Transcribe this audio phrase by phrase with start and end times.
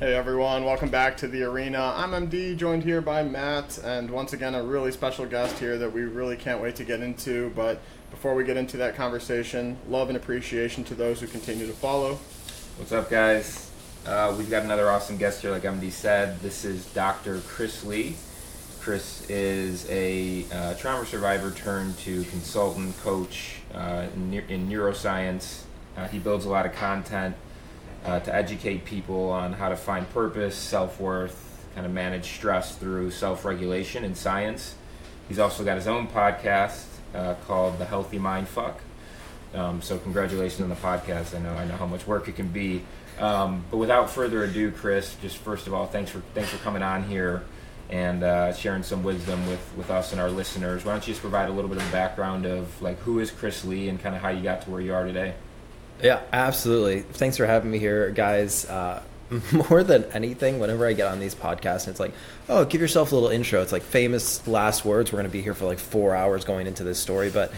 [0.00, 1.92] Hey everyone, welcome back to the arena.
[1.94, 5.92] I'm MD, joined here by Matt, and once again, a really special guest here that
[5.92, 7.50] we really can't wait to get into.
[7.54, 11.74] But before we get into that conversation, love and appreciation to those who continue to
[11.74, 12.14] follow.
[12.78, 13.70] What's up, guys?
[14.06, 16.40] Uh, we've got another awesome guest here, like MD said.
[16.40, 17.40] This is Dr.
[17.40, 18.16] Chris Lee.
[18.80, 25.64] Chris is a uh, trauma survivor turned to consultant, coach uh, in, in, neuroscience.
[25.94, 27.36] Uh, he builds a lot of content
[28.04, 32.76] uh, to educate people on how to find purpose, self worth, kind of manage stress
[32.76, 34.74] through self regulation and science.
[35.28, 36.84] He's also got his own podcast
[37.14, 38.80] uh, called The Healthy Mind Fuck.
[39.54, 41.34] Um, so congratulations on the podcast.
[41.34, 42.82] I know I know how much work it can be.
[43.18, 46.82] Um, but without further ado, Chris, just first of all, thanks for thanks for coming
[46.82, 47.42] on here
[47.90, 50.84] and uh, sharing some wisdom with, with us and our listeners.
[50.84, 53.64] Why don't you just provide a little bit of background of like who is Chris
[53.64, 55.34] Lee and kind of how you got to where you are today?
[56.02, 57.00] Yeah, absolutely.
[57.02, 58.64] Thanks for having me here, guys.
[58.64, 59.02] Uh,
[59.70, 62.12] more than anything, whenever I get on these podcasts, it's like,
[62.48, 63.62] oh, give yourself a little intro.
[63.62, 65.12] It's like famous last words.
[65.12, 67.52] We're going to be here for like four hours going into this story, but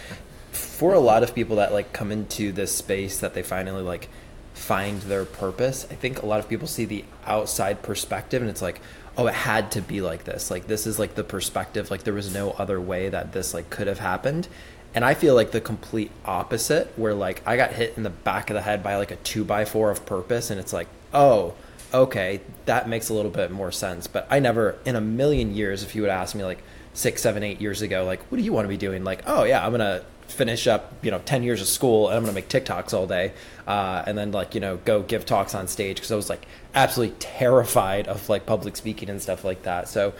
[0.50, 4.08] for a lot of people that like come into this space that they finally like
[4.52, 8.62] find their purpose, I think a lot of people see the outside perspective and it's
[8.62, 8.80] like,
[9.16, 10.50] oh, it had to be like this.
[10.50, 11.90] Like this is like the perspective.
[11.90, 14.48] Like there was no other way that this like could have happened.
[14.94, 18.50] And I feel like the complete opposite, where like I got hit in the back
[18.50, 21.54] of the head by like a two by four of purpose, and it's like, oh,
[21.94, 24.06] okay, that makes a little bit more sense.
[24.06, 26.62] But I never, in a million years, if you would ask me like
[26.94, 29.04] six, seven, eight years ago, like, what do you want to be doing?
[29.04, 32.22] Like, oh yeah, I'm gonna finish up, you know, ten years of school, and I'm
[32.22, 33.32] gonna make TikToks all day,
[33.66, 36.46] uh, and then like you know go give talks on stage because I was like
[36.74, 39.88] absolutely terrified of like public speaking and stuff like that.
[39.88, 40.12] So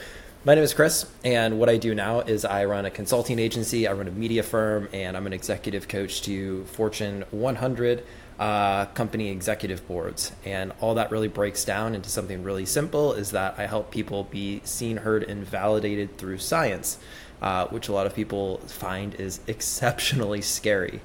[0.45, 3.87] my name is Chris, and what I do now is I run a consulting agency,
[3.87, 8.05] I run a media firm, and I'm an executive coach to Fortune 100
[8.41, 10.33] uh, company executive boards.
[10.45, 14.25] And all that really breaks down into something really simple is that I help people
[14.25, 16.99] be seen, heard, and validated through science,
[17.41, 21.03] uh, which a lot of people find is exceptionally scary.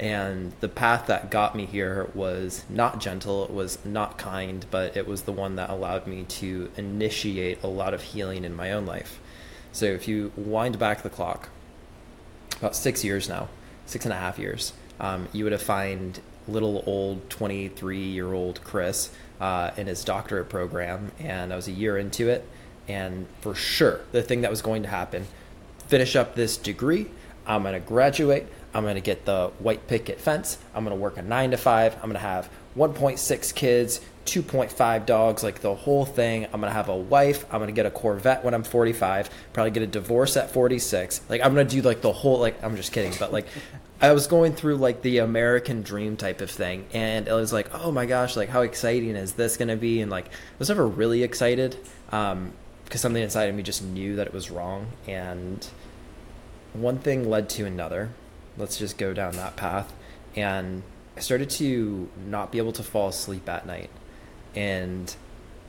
[0.00, 4.96] And the path that got me here was not gentle, it was not kind, but
[4.96, 8.72] it was the one that allowed me to initiate a lot of healing in my
[8.72, 9.20] own life.
[9.72, 11.50] So if you wind back the clock,
[12.58, 13.48] about six years now,
[13.84, 16.18] six and a half years, um, you would have find
[16.48, 21.72] little old 23 year old Chris uh, in his doctorate program, and I was a
[21.72, 22.48] year into it.
[22.88, 25.26] And for sure, the thing that was going to happen,
[25.88, 27.10] finish up this degree,
[27.46, 30.58] I'm going to graduate, I'm going to get the white picket fence.
[30.74, 31.94] I'm going to work a nine to five.
[31.96, 36.44] I'm going to have 1.6 kids, 2.5 dogs, like the whole thing.
[36.46, 37.44] I'm going to have a wife.
[37.50, 41.22] I'm going to get a Corvette when I'm 45, probably get a divorce at 46.
[41.28, 43.46] Like, I'm going to do like the whole, like, I'm just kidding, but like,
[44.02, 46.86] I was going through like the American dream type of thing.
[46.94, 50.00] And it was like, oh my gosh, like, how exciting is this going to be?
[50.00, 51.76] And like, I was never really excited
[52.12, 52.52] um,
[52.84, 54.86] because something inside of me just knew that it was wrong.
[55.06, 55.66] And
[56.72, 58.10] one thing led to another
[58.56, 59.92] let's just go down that path.
[60.36, 60.82] And
[61.16, 63.90] I started to not be able to fall asleep at night.
[64.54, 65.14] And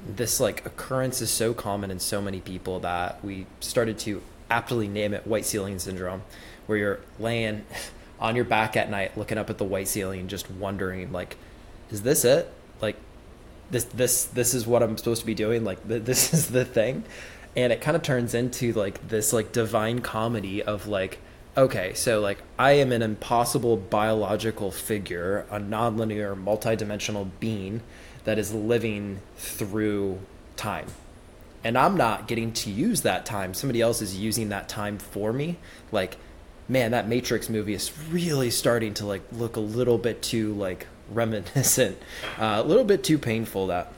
[0.07, 4.87] this like occurrence is so common in so many people that we started to aptly
[4.87, 6.23] name it white ceiling syndrome,
[6.65, 7.65] where you're laying
[8.19, 11.35] on your back at night looking up at the white ceiling just wondering like
[11.89, 12.51] is this it?
[12.81, 12.95] Like
[13.69, 15.63] this this this is what I'm supposed to be doing?
[15.63, 17.03] Like th- this is the thing.
[17.55, 21.19] And it kind of turns into like this like divine comedy of like
[21.57, 27.81] okay, so like I am an impossible biological figure, a nonlinear, multidimensional being
[28.23, 30.19] that is living through
[30.55, 30.87] time.
[31.63, 33.53] And I'm not getting to use that time.
[33.53, 35.57] Somebody else is using that time for me.
[35.91, 36.17] Like,
[36.67, 40.87] man, that Matrix movie is really starting to like look a little bit too like
[41.09, 41.97] reminiscent,
[42.39, 43.67] uh, a little bit too painful.
[43.67, 43.91] That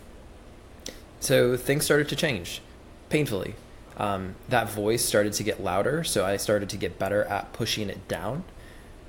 [1.20, 2.62] so things started to change,
[3.10, 3.56] painfully
[4.04, 6.04] um, that voice started to get louder.
[6.04, 8.44] So I started to get better at pushing it down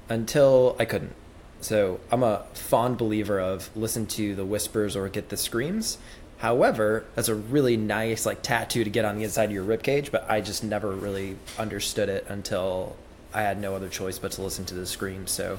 [0.09, 1.15] until I couldn't.
[1.61, 5.99] So I'm a fond believer of listen to the whispers or get the screams.
[6.39, 9.83] However, that's a really nice like tattoo to get on the inside of your rib
[9.83, 12.97] cage, but I just never really understood it until
[13.33, 15.31] I had no other choice but to listen to the screams.
[15.31, 15.59] So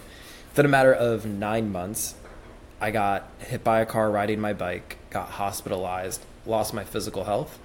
[0.50, 2.16] within a matter of nine months,
[2.80, 7.58] I got hit by a car riding my bike, got hospitalized, lost my physical health,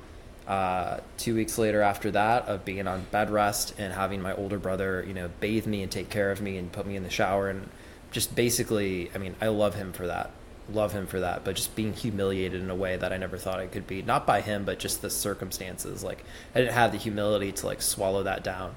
[0.46, 4.58] uh, two weeks later, after that, of being on bed rest and having my older
[4.58, 7.10] brother, you know, bathe me and take care of me and put me in the
[7.10, 7.68] shower and
[8.10, 10.32] just basically, I mean, I love him for that.
[10.72, 13.58] Love him for that, but just being humiliated in a way that I never thought
[13.58, 14.02] I could be.
[14.02, 16.04] Not by him, but just the circumstances.
[16.04, 18.74] Like, I didn't have the humility to, like, swallow that down.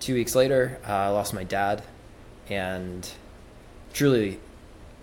[0.00, 1.82] Two weeks later, uh, I lost my dad,
[2.48, 3.08] and
[3.92, 4.40] truly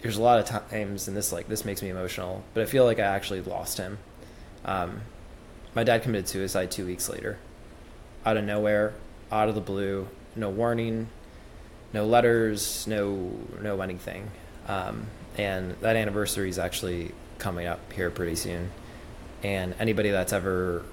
[0.02, 2.86] there's a lot of times, and this like this makes me emotional, but I feel
[2.86, 3.98] like I actually lost him.
[4.66, 5.02] Um,
[5.76, 7.38] my dad committed suicide two weeks later,
[8.26, 8.94] out of nowhere,
[9.32, 11.08] out of the blue, no warning,
[11.94, 13.32] no letters, no
[13.62, 14.32] no anything.
[14.68, 15.08] Um,
[15.38, 18.72] and that anniversary is actually coming up here pretty soon.
[19.42, 20.84] And anybody that's ever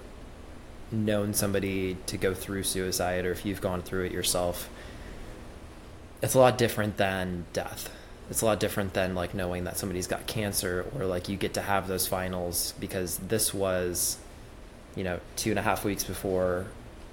[0.93, 4.71] known somebody to go through suicide, or if you've gone through it yourself,
[6.23, 7.91] it's a lot different than death.
[8.31, 11.55] It's a lot different than like knowing that somebody's got cancer or like you get
[11.55, 14.19] to have those finals because this was,
[14.97, 16.67] you know, two and a half weeks before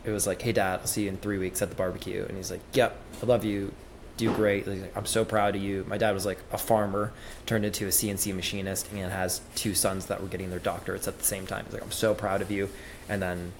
[0.03, 2.25] it was like, hey dad, I'll see you in three weeks at the barbecue.
[2.25, 3.73] And he's like, yep, I love you.
[4.15, 4.67] Do great.
[4.67, 5.85] Like, I'm so proud of you.
[5.87, 7.11] My dad was like a farmer
[7.45, 11.17] turned into a CNC machinist and has two sons that were getting their doctorates at
[11.17, 11.65] the same time.
[11.65, 12.69] He's like, I'm so proud of you.
[13.09, 13.53] And then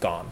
[0.00, 0.30] gone.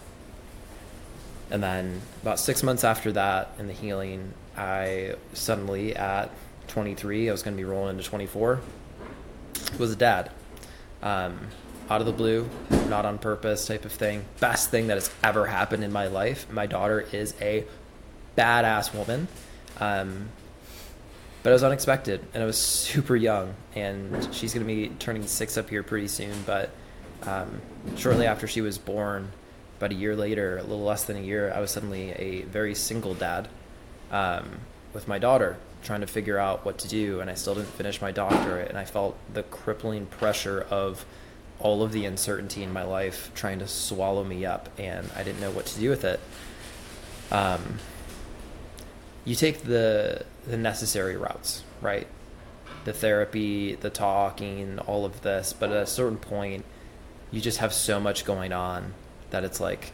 [1.50, 6.30] And then about six months after that in the healing, I suddenly at
[6.68, 8.60] 23, I was going to be rolling into 24,
[9.78, 10.30] was a dad.
[11.02, 11.48] Um,
[11.90, 12.48] out of the blue,
[12.88, 14.24] not on purpose type of thing.
[14.40, 16.50] Best thing that has ever happened in my life.
[16.50, 17.64] My daughter is a
[18.36, 19.28] badass woman.
[19.80, 20.28] Um,
[21.42, 25.26] but it was unexpected and I was super young and she's going to be turning
[25.26, 26.32] six up here pretty soon.
[26.46, 26.70] But
[27.24, 27.60] um,
[27.96, 29.30] shortly after she was born,
[29.76, 32.74] about a year later, a little less than a year, I was suddenly a very
[32.74, 33.48] single dad
[34.10, 34.60] um,
[34.94, 38.00] with my daughter trying to figure out what to do and I still didn't finish
[38.00, 41.04] my doctorate and I felt the crippling pressure of
[41.60, 45.40] all of the uncertainty in my life trying to swallow me up and I didn't
[45.40, 46.20] know what to do with it.
[47.30, 47.78] Um,
[49.24, 52.06] you take the the necessary routes, right?
[52.84, 56.64] The therapy, the talking, all of this, but at a certain point
[57.30, 58.94] you just have so much going on
[59.30, 59.92] that it's like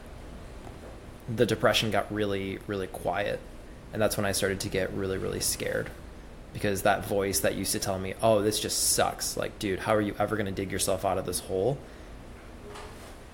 [1.35, 3.39] the depression got really really quiet
[3.93, 5.91] and that's when I started to get really, really scared
[6.53, 9.37] because that voice that used to tell me, oh, this just sucks.
[9.37, 11.79] Like, dude, how are you ever going to dig yourself out of this hole?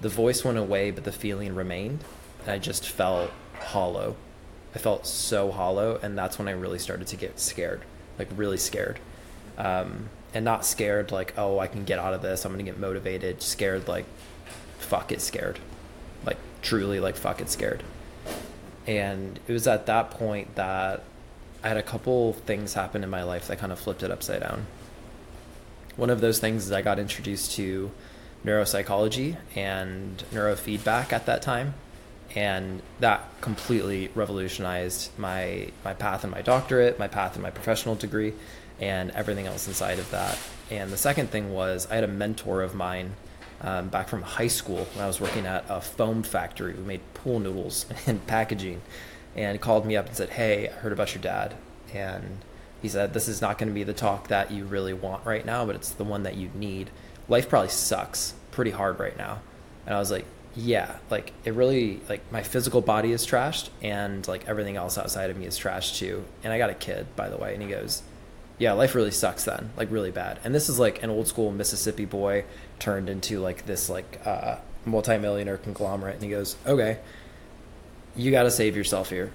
[0.00, 2.04] The voice went away, but the feeling remained.
[2.42, 3.30] And I just felt
[3.60, 4.16] hollow.
[4.74, 5.98] I felt so hollow.
[6.02, 7.82] And that's when I really started to get scared,
[8.18, 8.98] like, really scared.
[9.56, 12.44] Um, and not scared, like, oh, I can get out of this.
[12.44, 13.40] I'm going to get motivated.
[13.40, 14.04] Scared, like,
[14.78, 15.58] fuck it, scared.
[16.26, 17.82] Like, truly, like, fuck it, scared
[18.86, 21.02] and it was at that point that
[21.66, 24.40] I had a couple things happen in my life that kind of flipped it upside
[24.40, 24.66] down.
[25.96, 27.90] One of those things is I got introduced to
[28.44, 31.74] neuropsychology and neurofeedback at that time,
[32.36, 37.96] and that completely revolutionized my my path in my doctorate, my path in my professional
[37.96, 38.34] degree,
[38.78, 40.38] and everything else inside of that.
[40.70, 43.16] And the second thing was I had a mentor of mine
[43.60, 46.74] um, back from high school when I was working at a foam factory.
[46.74, 48.82] We made pool noodles and packaging,
[49.36, 51.54] and called me up and said, "Hey, I heard about your dad,"
[51.94, 52.38] and
[52.82, 55.44] he said, "This is not going to be the talk that you really want right
[55.44, 56.90] now, but it's the one that you need.
[57.28, 59.40] Life probably sucks pretty hard right now,"
[59.86, 60.24] and I was like.
[60.58, 65.28] Yeah, like it really like my physical body is trashed and like everything else outside
[65.28, 66.24] of me is trashed too.
[66.42, 68.02] And I got a kid, by the way, and he goes,
[68.58, 70.38] yeah, life really sucks then, like really bad.
[70.44, 72.44] And this is like an old school Mississippi boy
[72.78, 74.56] turned into like this like uh,
[74.86, 76.98] multimillionaire conglomerate, and he goes, okay,
[78.16, 79.32] you got to save yourself here.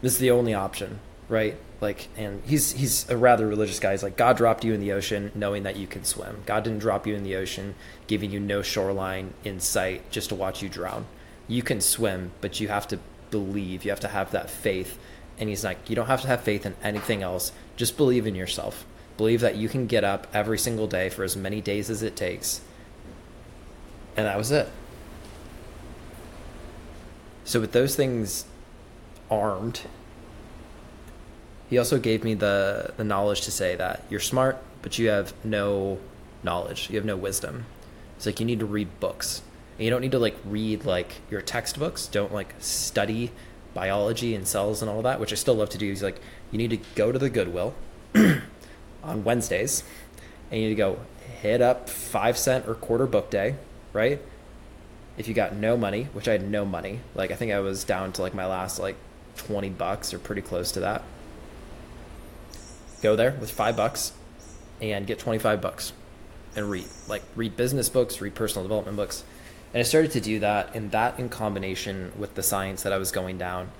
[0.00, 1.56] This is the only option, right?
[1.80, 3.92] Like, and he's he's a rather religious guy.
[3.92, 6.42] He's like, God dropped you in the ocean, knowing that you can swim.
[6.46, 7.74] God didn't drop you in the ocean,
[8.06, 11.06] giving you no shoreline in sight just to watch you drown.
[11.46, 12.98] You can swim, but you have to
[13.30, 13.84] believe.
[13.84, 14.98] You have to have that faith.
[15.38, 18.34] And he's like, you don't have to have faith in anything else just believe in
[18.34, 18.84] yourself.
[19.16, 22.16] Believe that you can get up every single day for as many days as it
[22.16, 22.60] takes.
[24.16, 24.68] And that was it.
[27.48, 28.44] So, with those things
[29.30, 29.80] armed,
[31.70, 35.32] he also gave me the, the knowledge to say that you're smart, but you have
[35.42, 35.98] no
[36.42, 36.90] knowledge.
[36.90, 37.64] You have no wisdom.
[38.18, 39.40] It's like you need to read books.
[39.78, 42.06] And you don't need to like read like your textbooks.
[42.06, 43.30] Don't like study
[43.72, 45.88] biology and cells and all that, which I still love to do.
[45.88, 47.74] He's like, you need to go to the Goodwill
[49.02, 49.84] on Wednesdays,
[50.50, 50.98] and you need to go
[51.40, 53.54] hit up five cent or quarter book day,
[53.94, 54.20] right?
[55.18, 57.84] If you got no money, which I had no money, like I think I was
[57.84, 58.96] down to like my last like
[59.36, 61.02] twenty bucks or pretty close to that.
[63.02, 64.12] Go there with five bucks,
[64.80, 65.92] and get twenty five bucks,
[66.56, 69.24] and read like read business books, read personal development books,
[69.74, 72.98] and I started to do that, and that in combination with the science that I
[72.98, 73.70] was going down,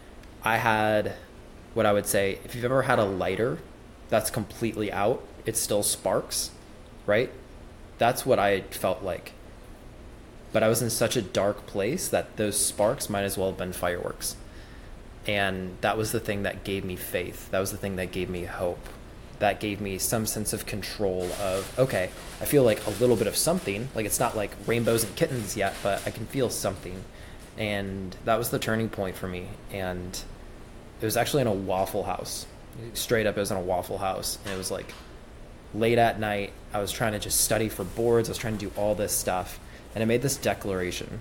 [0.43, 1.15] I had
[1.75, 3.59] what I would say if you've ever had a lighter
[4.09, 6.51] that's completely out, it still sparks,
[7.07, 7.31] right?
[7.99, 9.33] That's what I felt like.
[10.53, 13.59] But I was in such a dark place that those sparks might as well have
[13.59, 14.37] been fireworks.
[15.27, 17.51] And that was the thing that gave me faith.
[17.51, 18.89] That was the thing that gave me hope.
[19.39, 23.27] that gave me some sense of control of okay i feel like a little bit
[23.29, 23.89] of something.
[23.95, 27.05] Like it's not like rainbows and kittens yet but i can feel something.
[27.57, 29.49] And that was the turning point for me.
[29.71, 30.21] And
[31.01, 32.47] it was actually in a waffle house.
[32.95, 34.39] Straight up it was in a waffle house.
[34.45, 34.93] And it was like
[35.75, 36.53] late at night.
[36.73, 38.29] I was trying to just study for boards.
[38.29, 39.61] I was trying to do all this stuff
[39.99, 41.21] and i made this declaration.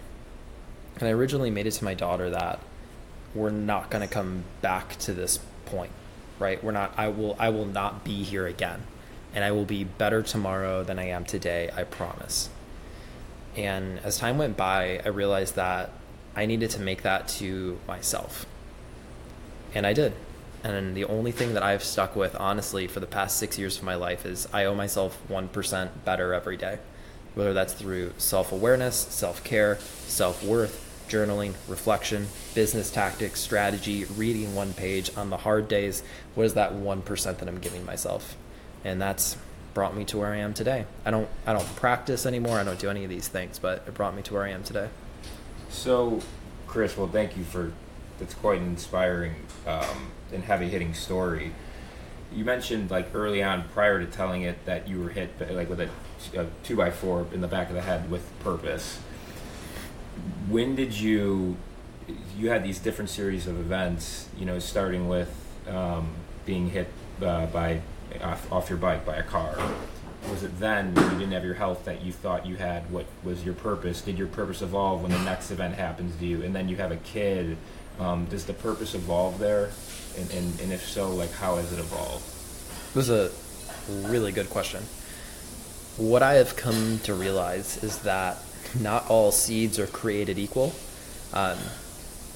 [1.00, 2.60] And i originally made it to my daughter that
[3.34, 5.92] we're not going to come back to this point
[6.40, 6.64] right?
[6.64, 8.84] We're not i will i will not be here again.
[9.34, 12.50] And i will be better tomorrow than i am today i promise.
[13.56, 15.92] And as time went by i realized that
[16.36, 18.46] i needed to make that to myself.
[19.74, 20.14] And i did.
[20.64, 23.84] And the only thing that i've stuck with honestly for the past six years of
[23.84, 26.80] my life is i owe myself 1% better every day
[27.38, 29.78] whether that's through self-awareness self-care
[30.08, 36.04] self-worth journaling, reflection, business tactics, strategy, reading one page on the hard days.
[36.36, 38.36] What is that 1% that I'm giving myself?
[38.84, 39.38] And that's
[39.74, 40.86] brought me to where I am today.
[41.06, 42.58] I don't I don't practice anymore.
[42.58, 44.64] I don't do any of these things, but it brought me to where I am
[44.64, 44.90] today.
[45.70, 46.20] So,
[46.66, 47.72] Chris, well, thank you for
[48.18, 49.36] that's quite an inspiring
[49.68, 51.52] um, and heavy hitting story.
[52.34, 55.82] You mentioned like early on, prior to telling it, that you were hit like with
[55.82, 55.90] a,
[56.36, 59.00] a two by four in the back of the head with purpose.
[60.50, 61.58] When did you
[62.38, 65.34] you had these different series of events you know starting with
[65.68, 66.10] um,
[66.46, 66.88] being hit
[67.22, 67.82] uh, by
[68.22, 69.58] off, off your bike by a car.
[70.30, 73.06] Was it then when you didn't have your health that you thought you had what
[73.24, 74.02] was your purpose?
[74.02, 76.42] Did your purpose evolve when the next event happens to you?
[76.44, 77.58] And then you have a kid
[78.00, 79.72] um, does the purpose evolve there
[80.18, 82.24] and, and, and if so like how has it evolved
[82.94, 84.82] this is a really good question
[85.98, 88.38] what i have come to realize is that
[88.80, 90.74] not all seeds are created equal.
[91.34, 91.58] Um,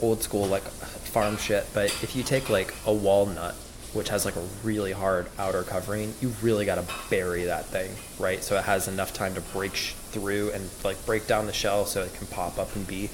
[0.02, 3.54] old school like farm shit, but if you take like a walnut,
[3.94, 7.92] which has like a really hard outer covering, you really got to bury that thing,
[8.20, 8.44] right?
[8.44, 11.86] So it has enough time to break sh- through and like break down the shell
[11.86, 13.10] so it can pop up and be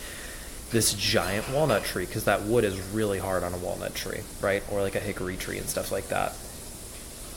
[0.71, 4.63] this giant walnut tree because that wood is really hard on a walnut tree, right?
[4.71, 6.35] Or like a hickory tree and stuff like that.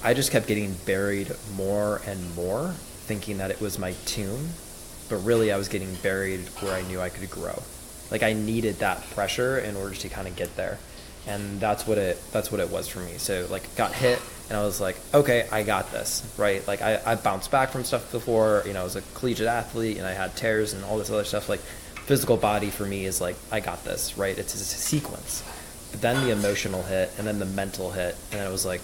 [0.03, 4.49] I just kept getting buried more and more, thinking that it was my tomb
[5.11, 7.63] but really I was getting buried where I knew I could grow.
[8.11, 10.79] Like I needed that pressure in order to kind of get there.
[11.27, 13.19] And that's what it that's what it was for me.
[13.19, 16.67] So like got hit and I was like, okay, I got this, right?
[16.67, 19.99] Like I, I bounced back from stuff before, you know, I was a collegiate athlete
[19.99, 21.49] and I had tears and all this other stuff.
[21.49, 21.61] Like
[22.11, 24.37] physical body for me is like, I got this, right?
[24.37, 25.45] It's a sequence.
[25.93, 28.81] But then the emotional hit and then the mental hit, and it was like,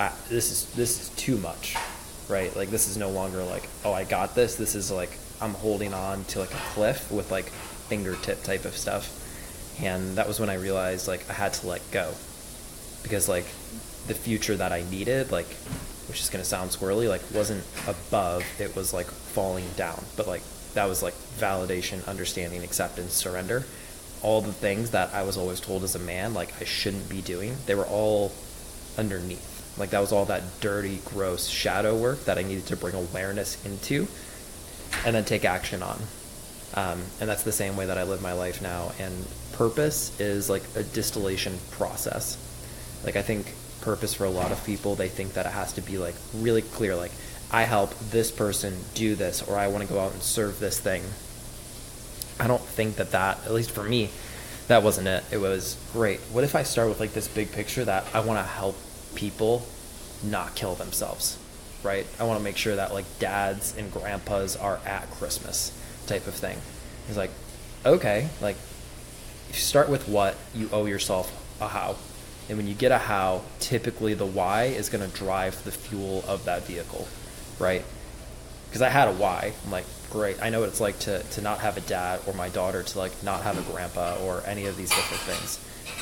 [0.00, 1.76] ah, this is this is too much,
[2.28, 2.54] right?
[2.56, 4.56] Like this is no longer like, oh, I got this.
[4.56, 7.44] This is like, I'm holding on to like a cliff with like
[7.88, 9.16] fingertip type of stuff.
[9.80, 12.14] And that was when I realized like I had to let go
[13.04, 13.46] because like
[14.08, 15.54] the future that I needed, like,
[16.08, 20.02] which is going to sound squirrely, like wasn't above, it was like falling down.
[20.16, 20.42] But like
[20.74, 23.64] that was like validation, understanding, acceptance, surrender.
[24.22, 27.22] All the things that I was always told as a man, like I shouldn't be
[27.22, 28.32] doing, they were all
[28.98, 29.50] underneath.
[29.78, 33.64] Like that was all that dirty, gross shadow work that I needed to bring awareness
[33.64, 34.08] into
[35.06, 35.98] and then take action on.
[36.74, 38.92] Um, and that's the same way that I live my life now.
[38.98, 42.36] And purpose is like a distillation process.
[43.04, 45.80] Like I think purpose for a lot of people, they think that it has to
[45.80, 46.94] be like really clear.
[46.94, 47.12] Like
[47.52, 50.78] I help this person do this, or I want to go out and serve this
[50.78, 51.02] thing.
[52.38, 54.10] I don't think that that, at least for me,
[54.68, 55.24] that wasn't it.
[55.30, 56.20] It was great.
[56.32, 58.76] What if I start with like this big picture that I want to help
[59.14, 59.66] people
[60.22, 61.36] not kill themselves?
[61.82, 62.06] right?
[62.18, 65.76] I want to make sure that like dads and grandpas are at Christmas
[66.06, 66.58] type of thing.
[67.06, 67.30] He's like,
[67.84, 68.56] okay, like
[69.48, 71.96] you start with what, you owe yourself a how.
[72.48, 76.24] And when you get a how, typically the why is going to drive the fuel
[76.26, 77.06] of that vehicle,
[77.60, 77.84] right?
[78.68, 79.52] Because I had a why.
[79.64, 80.42] I'm like, great.
[80.42, 82.98] I know what it's like to, to not have a dad or my daughter to
[82.98, 85.60] like not have a grandpa or any of these different things.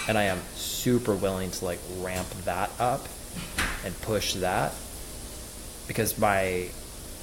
[0.09, 3.07] And I am super willing to like ramp that up
[3.85, 4.73] and push that
[5.87, 6.69] because my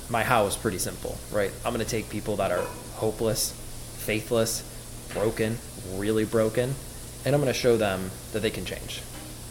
[0.10, 1.52] my how is pretty simple, right?
[1.66, 2.64] I'm gonna take people that are
[2.94, 3.52] hopeless,
[3.98, 4.64] faithless,
[5.14, 5.58] broken,
[5.94, 6.76] really broken,
[7.26, 9.02] and I'm gonna show them that they can change,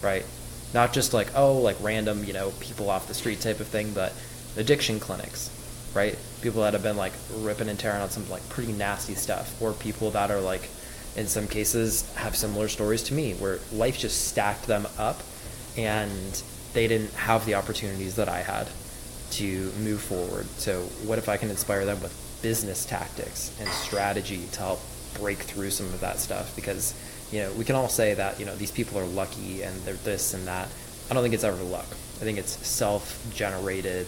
[0.01, 0.25] right?
[0.73, 3.93] Not just like oh like random you know people off the street type of thing,
[3.93, 4.13] but
[4.57, 5.51] addiction clinics,
[5.95, 6.19] right?
[6.43, 9.73] People that have been like ripping and tearing on some like pretty nasty stuff, or
[9.73, 10.69] people that are like
[11.17, 15.21] in some cases have similar stories to me where life just stacked them up
[15.77, 16.43] and
[16.73, 18.69] they didn't have the opportunities that I had
[19.33, 20.47] to move forward.
[20.59, 24.81] So, what if I can inspire them with business tactics and strategy to help
[25.15, 26.55] break through some of that stuff?
[26.55, 26.95] Because,
[27.33, 29.95] you know, we can all say that, you know, these people are lucky and they're
[29.95, 30.69] this and that.
[31.11, 31.87] I don't think it's ever luck.
[31.89, 34.07] I think it's self-generated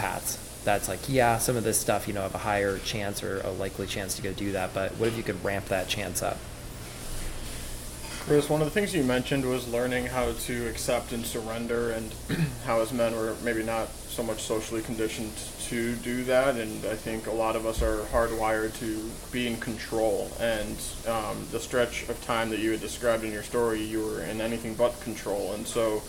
[0.00, 0.38] paths.
[0.64, 3.50] That's like, yeah, some of this stuff, you know, have a higher chance or a
[3.50, 4.74] likely chance to go do that.
[4.74, 6.38] But what if you could ramp that chance up?
[8.20, 12.14] Chris, one of the things you mentioned was learning how to accept and surrender, and
[12.64, 15.32] how as men we're maybe not so much socially conditioned
[15.68, 16.56] to do that.
[16.56, 20.30] And I think a lot of us are hardwired to be in control.
[20.38, 20.76] And
[21.08, 24.40] um, the stretch of time that you had described in your story, you were in
[24.40, 25.52] anything but control.
[25.52, 26.02] And so,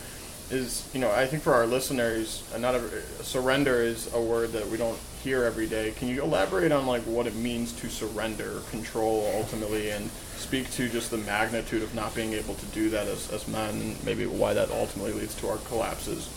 [0.51, 4.22] is you know, I think for our listeners, uh, not a, uh, surrender is a
[4.22, 5.93] word that we don't hear every day.
[5.98, 10.89] Can you elaborate on like what it means to surrender control ultimately, and speak to
[10.89, 14.25] just the magnitude of not being able to do that as, as men, and maybe
[14.25, 16.29] why that ultimately leads to our collapses?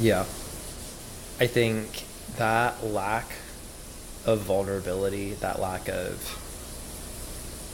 [0.00, 0.20] Yeah.
[1.40, 2.04] I think
[2.36, 3.32] that lack
[4.26, 6.36] of vulnerability, that lack of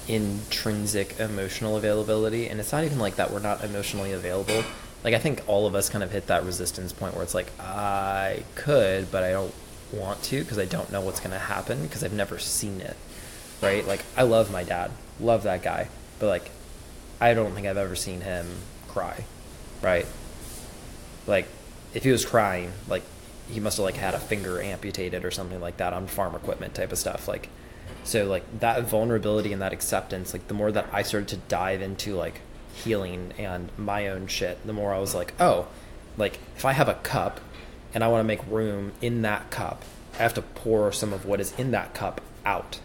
[0.09, 4.63] intrinsic emotional availability, and it's not even like that we're not emotionally available.
[5.05, 7.53] Like, I think all of us kind of hit that resistance point where it's like,
[7.61, 9.55] I could, but I don't
[9.93, 12.97] want to because I don't know what's going to happen because I've never seen it.
[13.63, 13.87] Right?
[13.87, 15.89] Like, I love my dad, love that guy,
[16.19, 16.51] but like,
[17.21, 18.47] I don't think I've ever seen him
[18.89, 19.25] cry.
[19.81, 20.07] Right?
[21.27, 21.47] Like,
[21.95, 23.03] if he was crying, like
[23.49, 26.75] he must have like had a finger amputated or something like that on farm equipment
[26.75, 27.27] type of stuff.
[27.27, 27.49] Like,
[28.05, 31.81] so like that vulnerability and that acceptance, like the more that I started to dive
[31.81, 32.41] into like
[32.77, 35.69] healing and my own shit, the more I was like, oh,
[36.17, 37.41] like if I have a cup
[37.95, 41.27] and I want to make room in that cup, I have to pour some of
[41.27, 42.81] what is in that cup out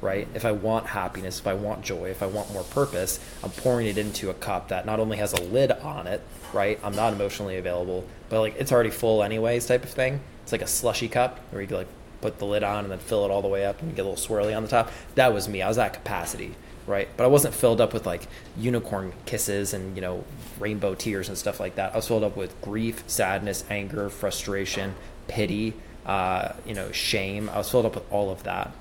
[0.00, 0.28] right?
[0.34, 3.86] If I want happiness, if I want joy, if I want more purpose, I'm pouring
[3.86, 6.20] it into a cup that not only has a lid on it,
[6.52, 6.78] right?
[6.82, 10.20] I'm not emotionally available, but like it's already full anyways, type of thing.
[10.42, 11.88] It's like a slushy cup where you like
[12.20, 14.08] put the lid on and then fill it all the way up and get a
[14.08, 14.90] little swirly on the top.
[15.14, 15.62] That was me.
[15.62, 16.54] I was at capacity,
[16.86, 17.08] right?
[17.16, 18.26] But I wasn't filled up with like
[18.56, 20.24] unicorn kisses and you know
[20.58, 21.92] rainbow tears and stuff like that.
[21.92, 24.94] I was filled up with grief, sadness, anger, frustration,
[25.28, 25.74] pity,
[26.04, 27.48] uh, you know, shame.
[27.50, 28.72] I was filled up with all of that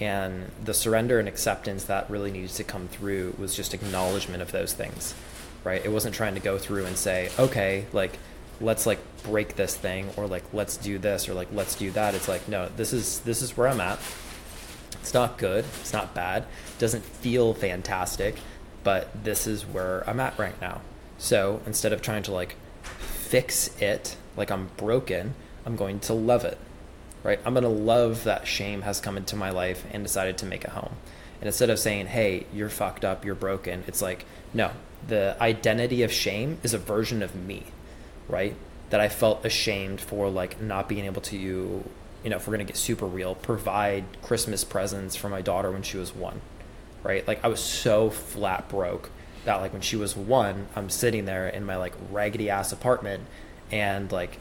[0.00, 4.50] and the surrender and acceptance that really needs to come through was just acknowledgement of
[4.50, 5.14] those things
[5.62, 8.18] right it wasn't trying to go through and say okay like
[8.60, 12.14] let's like break this thing or like let's do this or like let's do that
[12.14, 13.98] it's like no this is this is where i'm at
[14.94, 18.36] it's not good it's not bad it doesn't feel fantastic
[18.82, 20.80] but this is where i'm at right now
[21.18, 26.44] so instead of trying to like fix it like i'm broken i'm going to love
[26.44, 26.58] it
[27.22, 27.40] right?
[27.44, 30.64] I'm going to love that shame has come into my life and decided to make
[30.64, 30.94] it home.
[31.40, 34.70] And instead of saying, hey, you're fucked up, you're broken, it's like, no,
[35.06, 37.64] the identity of shame is a version of me,
[38.28, 38.54] right?
[38.90, 41.84] That I felt ashamed for like not being able to,
[42.22, 45.70] you know, if we're going to get super real, provide Christmas presents for my daughter
[45.70, 46.40] when she was one,
[47.02, 47.26] right?
[47.26, 49.10] Like I was so flat broke
[49.44, 53.24] that like when she was one, I'm sitting there in my like raggedy ass apartment
[53.70, 54.38] and like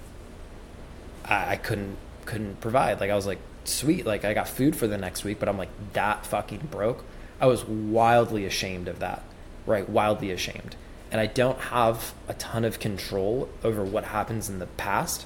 [1.26, 3.00] I, I couldn't couldn't provide.
[3.00, 5.58] Like I was like, sweet, like I got food for the next week, but I'm
[5.58, 7.04] like that fucking broke.
[7.39, 9.24] I was wildly ashamed of that,
[9.65, 9.88] right?
[9.88, 10.76] Wildly ashamed.
[11.12, 15.26] And I don't have a ton of control over what happens in the past,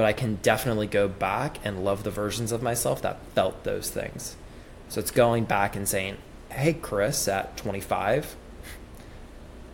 [0.00, 3.90] but I can definitely go back and love the versions of myself that felt those
[3.90, 4.34] things.
[4.88, 6.16] So it's going back and saying,
[6.48, 8.34] hey, Chris, at 25,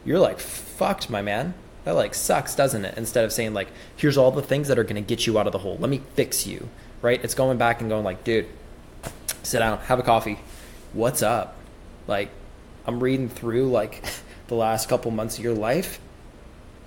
[0.04, 2.98] you're like fucked, my man that like sucks, doesn't it?
[2.98, 5.46] Instead of saying like, here's all the things that are going to get you out
[5.46, 5.76] of the hole.
[5.78, 6.68] Let me fix you,
[7.02, 7.22] right?
[7.22, 8.48] It's going back and going like, dude,
[9.44, 10.40] sit down, have a coffee.
[10.92, 11.54] What's up?
[12.08, 12.30] Like,
[12.84, 14.04] I'm reading through like
[14.48, 16.00] the last couple months of your life,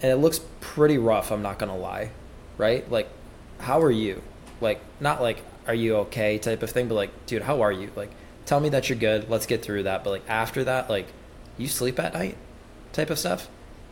[0.02, 1.32] and it looks pretty rough.
[1.32, 2.12] I'm not gonna lie,
[2.58, 2.91] right?
[2.91, 3.08] Like,
[3.60, 4.22] how are you?
[4.62, 7.91] Like, not like, are you okay type of thing, but like, dude, how are you?
[7.95, 8.12] Like,
[8.45, 9.30] tell me that you're good.
[9.30, 10.04] Let's get through that.
[10.04, 11.08] But like after that, like,
[11.58, 12.38] you sleep at night,
[12.93, 13.48] type of stuff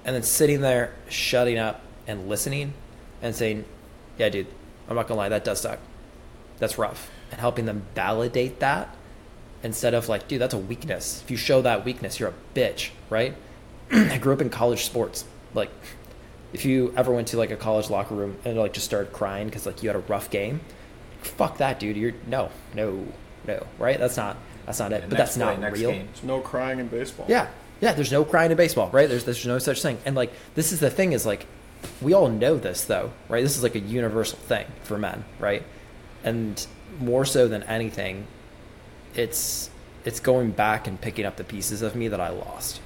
[0.07, 2.73] and then sitting there, shutting up and listening
[3.21, 3.65] and saying,
[4.17, 4.47] yeah, dude,
[4.87, 5.79] I'm not gonna lie, that does suck.
[6.59, 7.11] That's rough.
[7.29, 8.95] And helping them validate that
[9.63, 11.21] instead of like, dude, that's a weakness.
[11.25, 13.35] If you show that weakness, you're a bitch, right?
[13.91, 15.25] I grew up in college sports.
[15.53, 15.71] Like,
[16.57, 19.45] if you ever went to like a college locker room and like just started crying
[19.45, 20.59] because like you had a rough game,
[21.21, 21.95] fuck that, dude.
[21.95, 23.05] You're no, no,
[23.45, 23.99] no, right?
[23.99, 25.07] That's not that's not it.
[25.07, 25.91] but that's not real.
[25.91, 26.07] Game.
[26.07, 27.27] There's no crying in baseball.
[27.29, 27.47] Yeah,
[27.79, 29.07] yeah, there's no crying in baseball, right?
[29.07, 29.99] There's there's no such thing.
[30.03, 31.45] And like this is the thing is like
[32.01, 33.43] we all know this though, right?
[33.43, 35.61] This is like a universal thing for men, right?
[36.23, 36.65] And
[36.99, 38.25] more so than anything,
[39.13, 39.69] it's
[40.05, 42.81] it's going back and picking up the pieces of me that I lost.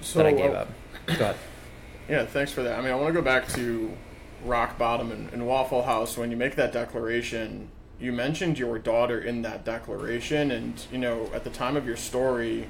[0.00, 0.68] So that I gave uh, up.
[1.06, 1.36] Go ahead.
[2.08, 2.78] Yeah, thanks for that.
[2.78, 3.92] I mean, I want to go back to
[4.44, 6.16] rock bottom and, and Waffle House.
[6.16, 7.68] When you make that declaration,
[8.00, 11.96] you mentioned your daughter in that declaration, and you know, at the time of your
[11.96, 12.68] story,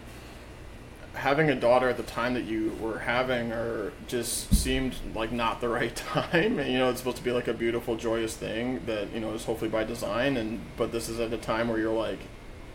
[1.15, 5.61] having a daughter at the time that you were having her just seemed like not
[5.61, 6.59] the right time.
[6.59, 9.33] And, you know, it's supposed to be like a beautiful, joyous thing that you know
[9.35, 10.37] is hopefully by design.
[10.37, 12.21] And but this is at a time where you're like,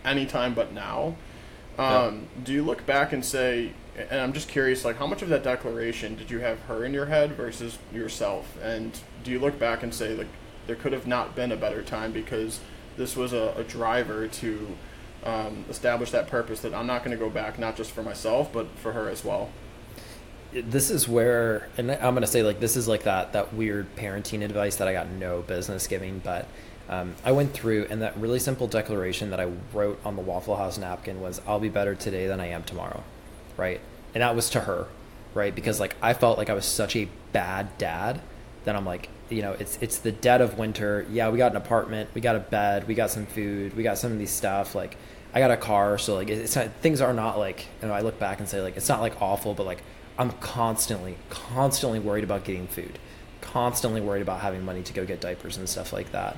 [0.05, 1.15] anytime but now.
[1.77, 2.43] Um, yeah.
[2.43, 5.43] Do you look back and say, and I'm just curious, like how much of that
[5.43, 8.57] declaration did you have her in your head versus yourself?
[8.61, 10.27] And do you look back and say like
[10.67, 12.59] there could have not been a better time because
[12.97, 14.67] this was a, a driver to
[15.23, 18.51] um, establish that purpose that I'm not going to go back not just for myself
[18.51, 19.49] but for her as well.
[20.51, 23.95] This is where, and I'm going to say like this is like that that weird
[23.95, 26.47] parenting advice that I got no business giving, but
[26.89, 30.55] um, I went through and that really simple declaration that I wrote on the Waffle
[30.55, 33.03] House napkin was I'll be better today than I am tomorrow,
[33.57, 33.81] right?
[34.13, 34.87] And that was to her,
[35.33, 35.53] right?
[35.53, 38.21] Because like I felt like I was such a bad dad
[38.65, 41.57] that I'm like you know it's it's the dead of winter yeah we got an
[41.57, 44.75] apartment we got a bed we got some food we got some of these stuff
[44.75, 44.95] like
[45.33, 48.01] I got a car, so like it's not, things are not like you know I
[48.01, 49.81] look back and say like it's not like awful, but like
[50.17, 52.99] I'm constantly, constantly worried about getting food,
[53.41, 56.37] constantly worried about having money to go get diapers and stuff like that.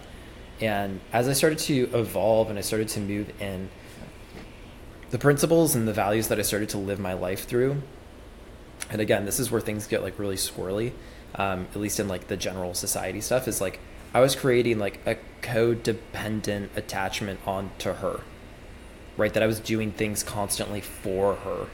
[0.62, 3.70] And as I started to evolve and I started to move in,
[5.12, 7.82] the principles and the values that I started to live my life through,
[8.90, 10.92] and again, this is where things get like really squirrely,
[11.36, 13.80] um, at least in like the general society stuff, is like
[14.14, 18.22] I was creating like a codependent attachment onto her
[19.18, 19.34] right?
[19.34, 21.68] That i was doing things constantly for her.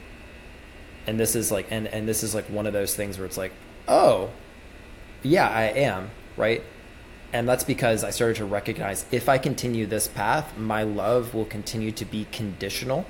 [1.08, 3.38] And this is like and and this is like one of those things where it's
[3.38, 3.54] like
[3.88, 4.30] oh
[5.24, 6.64] yeah i am right?
[7.34, 11.46] And that's because i started to recognize if i continue this path my love will
[11.46, 13.06] continue to be conditional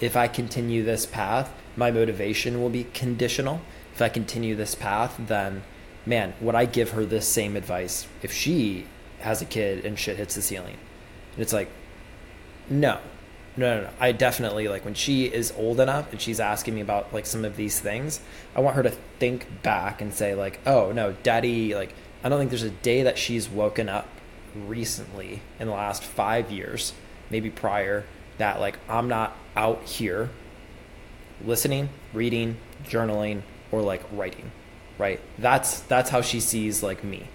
[0.00, 3.60] if i continue this path my motivation will be conditional
[3.92, 5.62] if i continue this path then
[6.06, 8.86] man would i give her this same advice if she
[9.20, 10.76] has a kid and shit hits the ceiling
[11.32, 11.68] and it's like
[12.70, 12.98] no
[13.58, 13.90] no, no, no.
[13.98, 17.44] I definitely like when she is old enough and she's asking me about like some
[17.44, 18.20] of these things.
[18.54, 22.38] I want her to think back and say like, "Oh no, Daddy." Like, I don't
[22.38, 24.06] think there's a day that she's woken up
[24.54, 26.92] recently in the last five years,
[27.30, 28.04] maybe prior,
[28.38, 30.30] that like I'm not out here
[31.44, 33.42] listening, reading, journaling,
[33.72, 34.50] or like writing.
[34.96, 35.20] Right.
[35.36, 37.26] That's that's how she sees like me.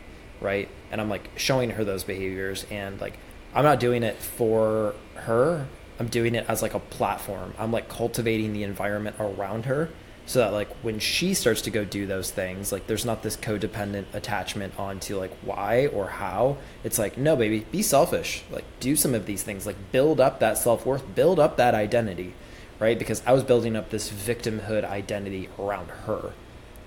[0.42, 0.70] Right.
[0.92, 3.18] And I'm like showing her those behaviors and like
[3.54, 5.68] I'm not doing it for her
[6.00, 7.54] I'm doing it as like a platform.
[7.58, 9.90] I'm like cultivating the environment around her
[10.26, 13.36] so that like when she starts to go do those things, like there's not this
[13.36, 16.58] codependent attachment onto like why or how.
[16.84, 18.44] It's like, no, baby, be selfish.
[18.50, 19.66] Like do some of these things.
[19.66, 22.34] Like build up that self worth, build up that identity,
[22.80, 22.98] right?
[22.98, 26.32] Because I was building up this victimhood identity around her,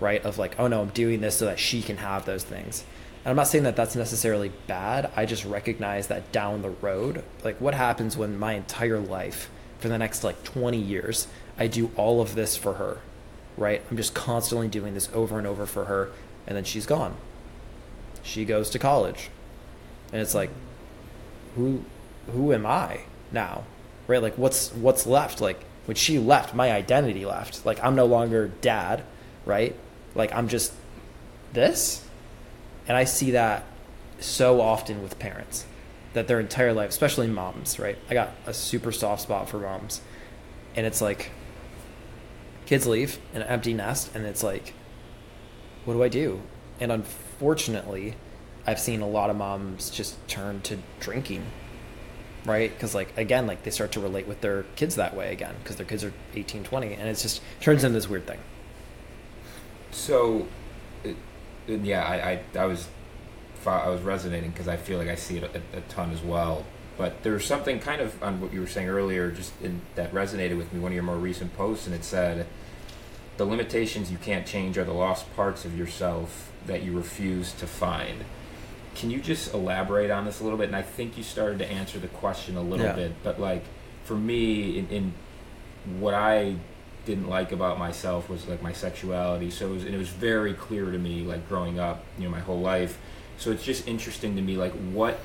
[0.01, 0.25] right?
[0.25, 2.85] Of like, oh no, I'm doing this so that she can have those things.
[3.25, 5.11] And I'm not saying that that's necessarily bad.
[5.17, 9.89] I just recognize that down the road, like what happens when my entire life for
[9.89, 11.27] the next like 20 years,
[11.59, 13.01] I do all of this for her,
[13.57, 13.83] right?
[13.91, 16.11] I'm just constantly doing this over and over for her,
[16.47, 17.17] and then she's gone.
[18.23, 19.31] She goes to college.
[20.13, 20.51] And it's like,
[21.55, 21.85] who
[22.33, 23.65] who am I now?
[24.07, 24.23] Right?
[24.23, 25.41] Like what's what's left?
[25.41, 27.65] Like when she left, my identity left.
[27.65, 29.03] Like I'm no longer dad,
[29.45, 29.75] right?
[30.15, 30.73] Like I'm just
[31.53, 32.07] this
[32.89, 33.65] and I see that
[34.21, 35.67] so often with parents
[36.13, 37.99] that their entire life, especially moms, right?
[38.09, 40.01] I got a super soft spot for moms.
[40.75, 41.31] And it's like
[42.67, 44.75] kids leave an empty nest and it's like
[45.85, 46.43] what do I do?
[46.81, 48.17] And unfortunately,
[48.67, 51.47] I've seen a lot of moms just turn to drinking.
[52.45, 52.77] Right?
[52.79, 55.77] Cuz like again, like they start to relate with their kids that way again because
[55.77, 58.39] their kids are 18, 20 and it just turns into this weird thing.
[59.91, 60.47] So
[61.67, 62.89] yeah, I, I, I was
[63.67, 66.65] I was resonating because I feel like I see it a, a, ton as well.
[66.97, 70.13] But there was something kind of on what you were saying earlier, just in, that
[70.13, 70.81] resonated with me.
[70.81, 72.47] One of your more recent posts, and it said,
[73.37, 77.67] "The limitations you can't change are the lost parts of yourself that you refuse to
[77.67, 78.25] find."
[78.95, 80.69] Can you just elaborate on this a little bit?
[80.69, 82.93] And I think you started to answer the question a little yeah.
[82.95, 83.63] bit, but like
[84.05, 85.15] for me, in, in
[85.99, 86.57] what I
[87.05, 89.51] didn't like about myself was like my sexuality.
[89.51, 92.31] So it was, and it was very clear to me, like growing up, you know,
[92.31, 92.99] my whole life.
[93.39, 95.21] So it's just interesting to me, like what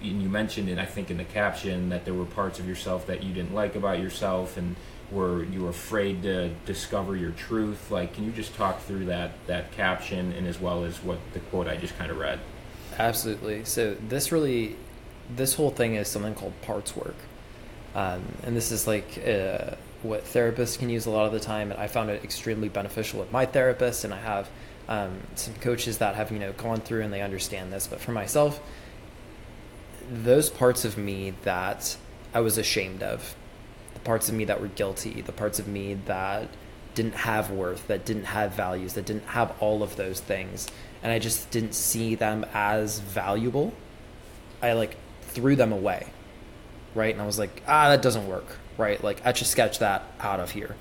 [0.00, 3.22] you mentioned, and I think in the caption that there were parts of yourself that
[3.22, 4.76] you didn't like about yourself, and
[5.10, 7.90] were you were afraid to discover your truth.
[7.90, 11.40] Like, can you just talk through that that caption and as well as what the
[11.40, 12.40] quote I just kind of read?
[12.98, 13.64] Absolutely.
[13.64, 14.76] So this really,
[15.34, 17.16] this whole thing is something called parts work,
[17.94, 19.22] um, and this is like.
[19.26, 22.68] Uh, what therapists can use a lot of the time, and I found it extremely
[22.68, 24.48] beneficial with my therapist, and I have
[24.88, 27.86] um, some coaches that have you know gone through and they understand this.
[27.86, 28.60] But for myself,
[30.10, 31.96] those parts of me that
[32.34, 33.34] I was ashamed of,
[33.94, 36.48] the parts of me that were guilty, the parts of me that
[36.94, 40.68] didn't have worth, that didn't have values, that didn't have all of those things,
[41.02, 43.72] and I just didn't see them as valuable.
[44.62, 46.06] I like threw them away,
[46.94, 47.12] right?
[47.12, 49.02] And I was like, ah, that doesn't work, right?
[49.02, 50.76] Like, I should sketch that out of here.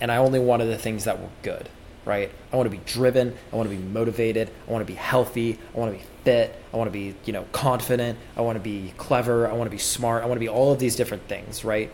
[0.00, 1.68] And I only wanted the things that were good,
[2.04, 2.30] right?
[2.52, 3.36] I want to be driven.
[3.52, 4.50] I want to be motivated.
[4.66, 5.58] I want to be healthy.
[5.74, 8.18] I want to be I want to be, you know, confident.
[8.36, 9.48] I want to be clever.
[9.48, 10.22] I want to be smart.
[10.22, 11.90] I want to be all of these different things, right?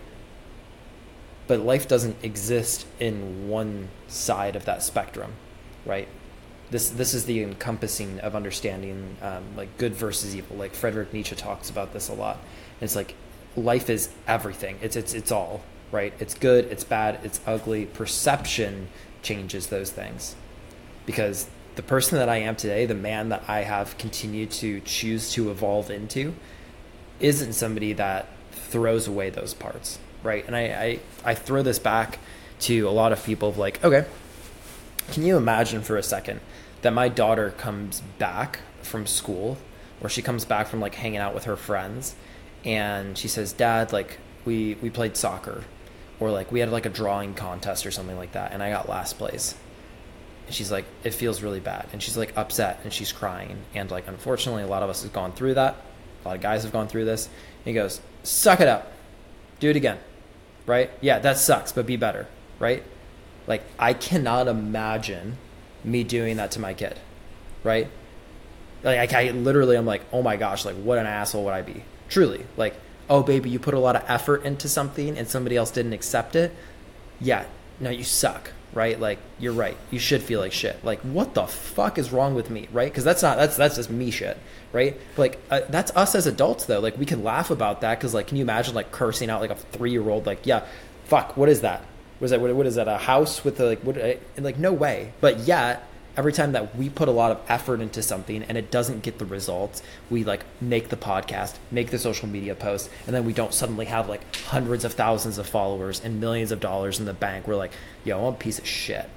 [1.47, 5.33] But life doesn't exist in one side of that spectrum,
[5.85, 6.09] right?
[6.70, 10.57] This this is the encompassing of understanding um, like good versus evil.
[10.57, 12.38] Like Frederick Nietzsche talks about this a lot.
[12.81, 13.14] It's like
[13.57, 14.79] life is everything.
[14.81, 16.14] It's it's it's all right.
[16.18, 16.64] It's good.
[16.66, 17.20] It's bad.
[17.23, 17.85] It's ugly.
[17.87, 18.88] Perception
[19.23, 20.35] changes those things,
[21.05, 25.33] because the person that I am today, the man that I have continued to choose
[25.33, 26.35] to evolve into,
[27.21, 30.47] isn't somebody that throws away those parts, right?
[30.47, 32.19] And I I, I throw this back
[32.61, 34.07] to a lot of people of like, okay,
[35.11, 36.41] can you imagine for a second
[36.83, 39.59] that my daughter comes back from school
[40.01, 42.15] or she comes back from like hanging out with her friends
[42.65, 45.65] and she says, "Dad, like we we played soccer
[46.21, 48.89] or like we had like a drawing contest or something like that and I got
[48.89, 49.55] last place."
[50.46, 53.90] And she's like, "It feels really bad." And she's like upset and she's crying and
[53.90, 55.76] like unfortunately a lot of us have gone through that.
[56.24, 57.26] A lot of guys have gone through this.
[57.26, 58.92] And he goes, "Suck it up.
[59.61, 59.98] Do it again."
[60.66, 60.90] Right?
[61.00, 62.26] Yeah, that sucks, but be better,
[62.59, 62.83] right?
[63.46, 65.37] Like I cannot imagine
[65.85, 66.98] me doing that to my kid,
[67.62, 67.88] right?
[68.83, 71.62] Like I, I literally, I'm like, oh my gosh, like what an asshole would I
[71.62, 71.85] be?
[72.09, 72.74] Truly, like,
[73.09, 76.37] oh baby, you put a lot of effort into something and somebody else didn't accept
[76.37, 76.52] it.
[77.20, 77.44] Yeah,
[77.80, 78.99] no, you suck, right?
[78.99, 79.77] Like you're right.
[79.91, 80.85] You should feel like shit.
[80.85, 82.91] Like what the fuck is wrong with me, right?
[82.91, 84.37] Because that's not that's that's just me shit,
[84.73, 84.99] right?
[85.17, 86.81] But like uh, that's us as adults though.
[86.81, 89.51] Like we can laugh about that because like, can you imagine like cursing out like
[89.51, 90.27] a three year old?
[90.27, 90.67] Like yeah,
[91.05, 91.85] fuck, what is that?
[92.21, 93.99] was that what, what is that a house with a, like what
[94.39, 98.03] like no way but yet every time that we put a lot of effort into
[98.03, 102.29] something and it doesn't get the results we like make the podcast make the social
[102.29, 106.20] media post and then we don't suddenly have like hundreds of thousands of followers and
[106.20, 107.72] millions of dollars in the bank we're like
[108.05, 109.09] yo i'm a piece of shit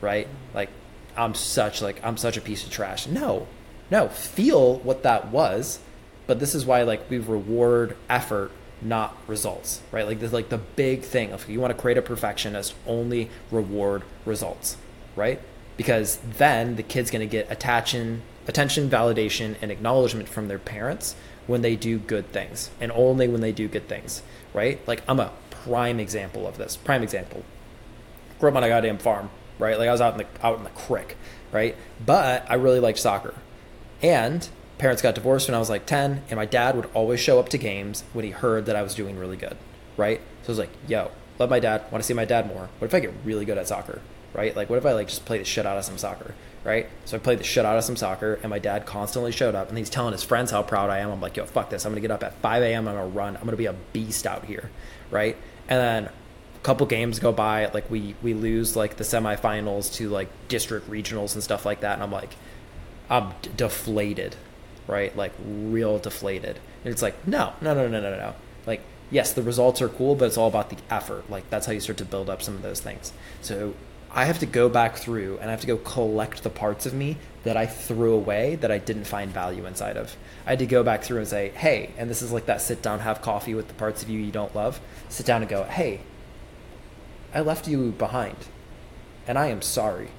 [0.00, 0.68] right like
[1.16, 3.46] i'm such like i'm such a piece of trash no
[3.90, 5.78] no feel what that was
[6.26, 8.50] but this is why like we reward effort
[8.82, 10.06] not results, right?
[10.06, 14.02] Like this, like the big thing if you want to create a perfectionist, only reward
[14.26, 14.76] results,
[15.16, 15.40] right?
[15.76, 21.16] Because then the kid's going to get attention, attention, validation, and acknowledgement from their parents
[21.46, 24.86] when they do good things, and only when they do good things, right?
[24.88, 26.76] Like I'm a prime example of this.
[26.76, 27.44] Prime example.
[28.38, 29.78] Grew up on a goddamn farm, right?
[29.78, 31.16] Like I was out in the out in the crick,
[31.52, 31.76] right?
[32.04, 33.34] But I really liked soccer,
[34.00, 37.38] and parents got divorced when I was like 10, and my dad would always show
[37.38, 39.56] up to games when he heard that I was doing really good,
[39.96, 40.20] right?
[40.42, 42.68] So I was like, yo, love my dad, want to see my dad more.
[42.78, 44.00] What if I get really good at soccer,
[44.34, 44.54] right?
[44.54, 46.88] Like, what if I like just play the shit out of some soccer, right?
[47.06, 49.68] So I played the shit out of some soccer, and my dad constantly showed up,
[49.68, 51.10] and he's telling his friends how proud I am.
[51.10, 51.86] I'm like, yo, fuck this.
[51.86, 52.88] I'm to get up at 5 a.m.
[52.88, 53.36] I'm to run.
[53.36, 54.70] I'm to be a beast out here,
[55.10, 55.36] right?
[55.68, 60.10] And then a couple games go by, like we we lose like the semifinals to
[60.10, 62.34] like district regionals and stuff like that, and I'm like,
[63.08, 64.36] I'm d- deflated
[64.86, 65.16] right?
[65.16, 66.58] Like real deflated.
[66.84, 68.34] And it's like, no, no, no, no, no, no.
[68.66, 71.28] Like, yes, the results are cool, but it's all about the effort.
[71.30, 73.12] Like that's how you start to build up some of those things.
[73.40, 73.74] So
[74.16, 76.94] I have to go back through and I have to go collect the parts of
[76.94, 80.16] me that I threw away that I didn't find value inside of.
[80.46, 82.80] I had to go back through and say, hey, and this is like that sit
[82.80, 84.80] down, have coffee with the parts of you you don't love.
[85.08, 86.00] Sit down and go, hey,
[87.34, 88.36] I left you behind
[89.26, 90.10] and I am sorry.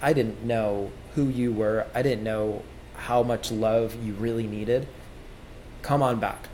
[0.00, 1.86] I didn't know who you were.
[1.92, 2.62] I didn't know
[2.94, 4.86] how much love you really needed,
[5.82, 6.48] come on back.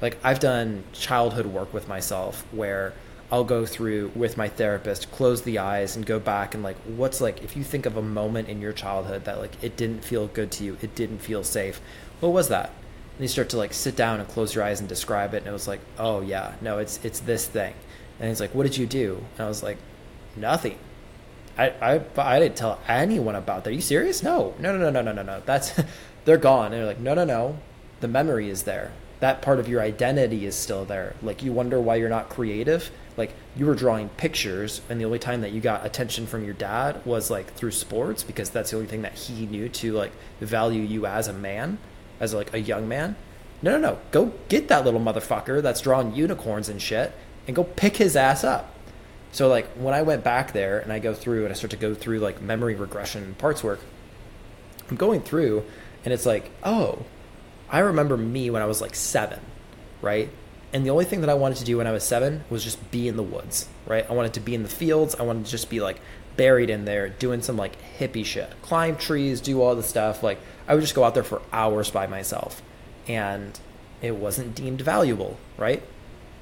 [0.00, 2.94] Like I've done childhood work with myself where
[3.32, 7.20] I'll go through with my therapist, close the eyes and go back and like what's
[7.20, 10.26] like if you think of a moment in your childhood that like it didn't feel
[10.26, 11.80] good to you, it didn't feel safe.
[12.20, 12.70] What was that?
[13.16, 15.46] And you start to like sit down and close your eyes and describe it and
[15.46, 17.74] it was like, "Oh yeah, no, it's it's this thing."
[18.20, 19.78] And he's like, "What did you do?" And I was like,
[20.36, 20.78] "Nothing."
[21.56, 23.70] I, I, I didn't tell anyone about that.
[23.70, 24.22] Are you serious?
[24.22, 25.42] No, no, no, no, no, no, no.
[25.44, 25.72] That's
[26.24, 26.66] they're gone.
[26.66, 27.58] And they're like, no, no, no.
[28.00, 28.92] The memory is there.
[29.20, 31.14] That part of your identity is still there.
[31.22, 32.90] Like you wonder why you're not creative.
[33.16, 36.54] Like you were drawing pictures, and the only time that you got attention from your
[36.54, 40.12] dad was like through sports because that's the only thing that he knew to like
[40.40, 41.78] value you as a man,
[42.20, 43.16] as like a young man.
[43.60, 43.98] No, no, no.
[44.10, 47.12] Go get that little motherfucker that's drawing unicorns and shit,
[47.46, 48.72] and go pick his ass up
[49.32, 51.76] so like when I went back there and I go through and I start to
[51.78, 53.80] go through like memory regression and parts work,
[54.90, 55.64] I'm going through
[56.04, 57.04] and it's like, oh,
[57.70, 59.40] I remember me when I was like seven,
[60.02, 60.28] right?
[60.72, 62.90] And the only thing that I wanted to do when I was seven was just
[62.90, 64.08] be in the woods, right?
[64.08, 65.14] I wanted to be in the fields.
[65.14, 66.00] I wanted to just be like
[66.36, 70.22] buried in there doing some like hippie shit, climb trees, do all the stuff.
[70.22, 72.62] Like I would just go out there for hours by myself.
[73.06, 73.58] And
[74.00, 75.82] it wasn't deemed valuable, right?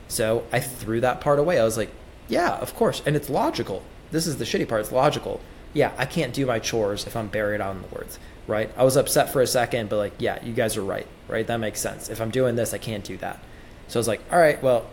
[0.08, 1.58] So I threw that part away.
[1.58, 1.90] I was like,
[2.28, 3.02] yeah, of course.
[3.04, 3.82] And it's logical.
[4.10, 4.82] This is the shitty part.
[4.82, 5.40] It's logical.
[5.72, 8.70] Yeah, I can't do my chores if I'm buried out in the woods, right?
[8.76, 11.46] I was upset for a second, but like, yeah, you guys are right, right?
[11.46, 12.08] That makes sense.
[12.08, 13.40] If I'm doing this, I can't do that.
[13.90, 14.86] So I was like, all right, well,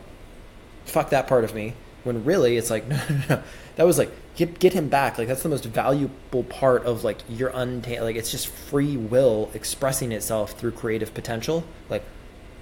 [0.86, 1.76] fuck that part of me.
[2.04, 3.44] When really, it's like, no, no, no.
[3.76, 5.20] That was like, get, get him back.
[5.20, 9.52] Like, that's the most valuable part of like your unta- like, it's just free will
[9.54, 11.64] expressing itself through creative potential.
[11.90, 12.04] Like,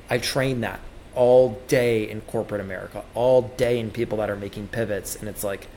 [0.09, 0.81] I train that
[1.15, 5.15] all day in corporate America, all day in people that are making pivots.
[5.15, 5.67] And it's like,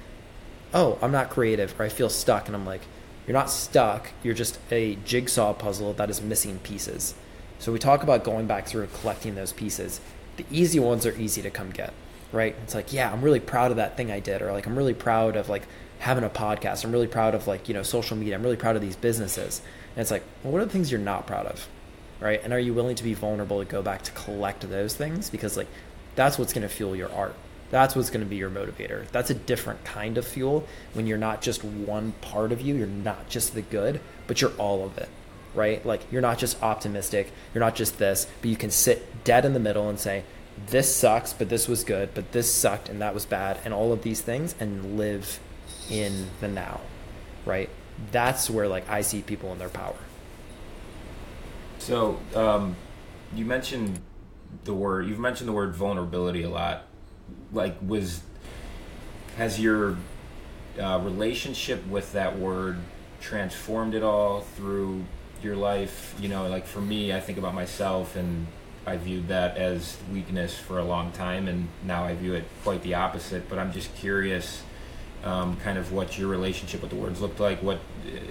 [0.75, 2.49] oh, I'm not creative or I feel stuck.
[2.49, 2.83] And I'm like,
[3.29, 4.11] you're not stuck.
[4.25, 7.15] You're just a jigsaw puzzle that is missing pieces.
[7.61, 10.01] So we talk about going back through and collecting those pieces.
[10.39, 11.93] The easy ones are easy to come get,
[12.33, 12.57] right?
[12.63, 14.95] It's like, yeah, I'm really proud of that thing I did, or like, I'm really
[14.95, 15.65] proud of like
[15.99, 16.85] having a podcast.
[16.85, 18.35] I'm really proud of like, you know, social media.
[18.35, 19.61] I'm really proud of these businesses.
[19.95, 21.69] And it's like, well, what are the things you're not proud of?
[22.21, 22.41] Right.
[22.43, 25.29] And are you willing to be vulnerable to go back to collect those things?
[25.29, 25.69] Because like,
[26.15, 27.35] that's what's going to fuel your art.
[27.71, 29.07] That's what's going to be your motivator.
[29.09, 32.87] That's a different kind of fuel when you're not just one part of you, you're
[32.87, 35.09] not just the good, but you're all of it,
[35.59, 35.85] right?
[35.85, 39.53] Like you're not just optimistic, you're not just this, but you can sit dead in
[39.53, 40.25] the middle and say,
[40.69, 43.93] this sucks, but this was good, but this sucked and that was bad, and all
[43.93, 45.39] of these things and live
[45.91, 46.81] in the now,
[47.45, 47.69] right?
[48.13, 49.97] That's where like I see people in their power.
[51.79, 52.77] So, um,
[53.35, 54.01] you mentioned
[54.65, 56.85] the word, you've mentioned the word vulnerability a lot
[57.53, 58.23] like was
[59.37, 59.97] has your
[60.81, 62.79] uh, relationship with that word
[63.21, 65.05] transformed at all through
[65.43, 68.47] your life you know like for me i think about myself and
[68.87, 72.83] i viewed that as weakness for a long time and now i view it quite
[72.83, 74.63] the opposite but i'm just curious
[75.25, 77.81] um, kind of what your relationship with the words looked like what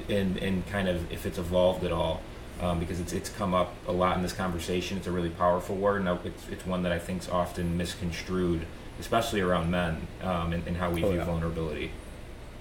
[0.10, 2.22] and and kind of if it's evolved at all
[2.62, 5.76] um, because it's it's come up a lot in this conversation it's a really powerful
[5.76, 8.66] word and it's, it's one that i think is often misconstrued
[9.00, 11.26] especially around men, um, and, and, how we oh, view yeah.
[11.26, 11.92] vulnerability.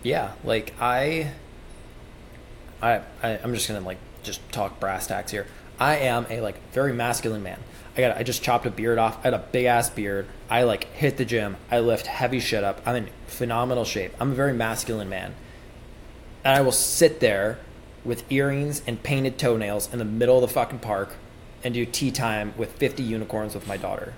[0.02, 1.32] Yeah, like I,
[2.82, 5.46] I, I, am just gonna like just talk brass tacks here.
[5.78, 7.60] I am a like very masculine man.
[7.96, 9.18] I got I just chopped a beard off.
[9.18, 10.26] I had a big ass beard.
[10.50, 11.56] I like hit the gym.
[11.70, 12.82] I lift heavy shit up.
[12.86, 14.12] I'm in phenomenal shape.
[14.20, 15.34] I'm a very masculine man.
[16.44, 17.58] And I will sit there
[18.04, 21.16] with earrings and painted toenails in the middle of the fucking park
[21.64, 24.14] and do tea time with 50 unicorns with my daughter.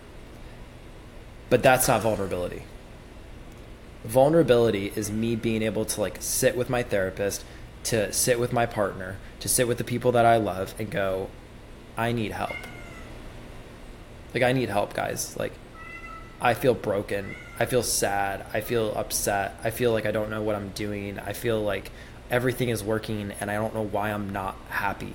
[1.49, 2.65] But that's not vulnerability.
[4.05, 7.45] Vulnerability is me being able to like sit with my therapist,
[7.85, 11.31] to sit with my partner, to sit with the people that I love and go,
[11.97, 12.57] I need help.
[14.35, 15.37] Like I need help, guys.
[15.37, 15.53] Like
[16.41, 17.35] I feel broken.
[17.59, 18.47] I feel sad.
[18.53, 19.59] I feel upset.
[19.65, 21.19] I feel like I don't know what I'm doing.
[21.19, 21.91] I feel like
[22.31, 25.15] everything is working and I don't know why I'm not happy.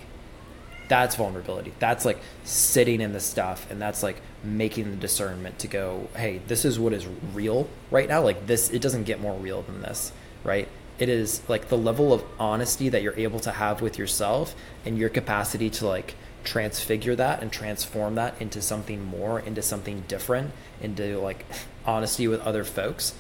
[0.90, 1.74] That's vulnerability.
[1.80, 6.42] That's like sitting in the stuff and that's like making the discernment to go, hey,
[6.48, 8.22] this is what is real right now.
[8.22, 10.12] Like this, it doesn't get more real than this,
[10.44, 10.68] right?
[11.00, 14.98] It is like the level of honesty that you're able to have with yourself and
[14.98, 20.52] your capacity to like transfigure that and transform that into something more, into something different,
[20.82, 21.46] into like
[21.86, 23.14] honesty with other folks.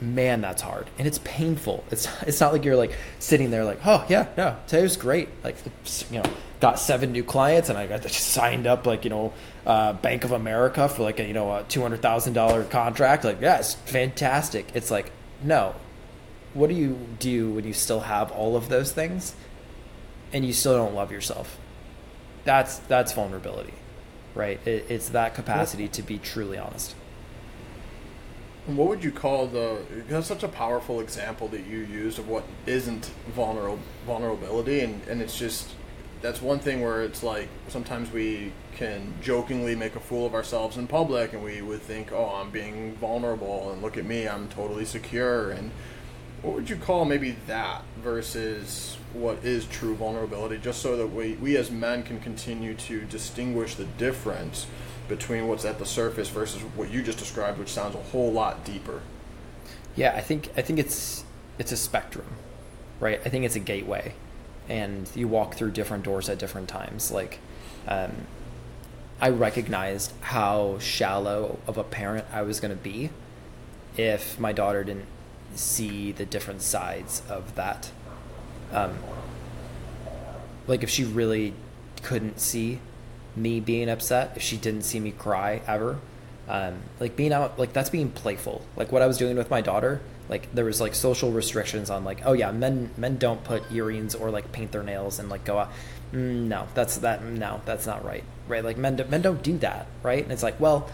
[0.00, 1.84] Man, that's hard and it's painful.
[1.92, 5.28] It's it's not like you're like sitting there like, oh yeah, no, today was great.
[5.44, 5.56] Like
[6.10, 9.32] you know, got seven new clients and I got signed up like you know
[9.64, 13.22] uh, Bank of America for like a you know a two hundred thousand dollar contract.
[13.24, 14.66] Like yeah, it's fantastic.
[14.74, 15.12] It's like
[15.44, 15.76] no,
[16.54, 19.34] what do you do when you still have all of those things
[20.32, 21.58] and you still don't love yourself?
[22.44, 23.74] That's that's vulnerability,
[24.34, 24.60] right?
[24.66, 26.94] It, it's that capacity to be truly honest.
[28.66, 29.82] What would you call the?
[30.08, 35.20] That's such a powerful example that you used of what isn't vulnerable vulnerability, and and
[35.20, 35.74] it's just
[36.24, 40.78] that's one thing where it's like sometimes we can jokingly make a fool of ourselves
[40.78, 44.48] in public and we would think oh i'm being vulnerable and look at me i'm
[44.48, 45.70] totally secure and
[46.44, 50.58] what would you call maybe that versus what is true vulnerability?
[50.58, 54.66] Just so that we, we as men can continue to distinguish the difference
[55.08, 58.64] between what's at the surface versus what you just described which sounds a whole lot
[58.64, 59.02] deeper.
[59.96, 61.24] Yeah i think i think it's
[61.58, 62.26] it's a spectrum
[63.00, 63.20] right?
[63.24, 64.14] I think it's a gateway
[64.68, 67.10] and you walk through different doors at different times.
[67.10, 67.38] Like,
[67.86, 68.12] um,
[69.20, 73.10] I recognized how shallow of a parent I was going to be
[73.96, 75.06] if my daughter didn't
[75.58, 77.90] see the different sides of that.
[78.72, 78.94] Um,
[80.66, 81.54] like, if she really
[82.02, 82.80] couldn't see
[83.36, 85.98] me being upset, if she didn't see me cry ever,
[86.48, 88.62] um, like being out like that's being playful.
[88.76, 92.04] Like what i was doing with my daughter like there was like social restrictions on
[92.04, 95.44] like oh yeah men men don't put earrings or like paint their nails and like
[95.44, 95.70] go out.
[96.12, 98.64] Mm, no that's that no that's not right right?
[98.64, 100.22] Like men, do, men don't do that right?
[100.22, 100.88] And it's like well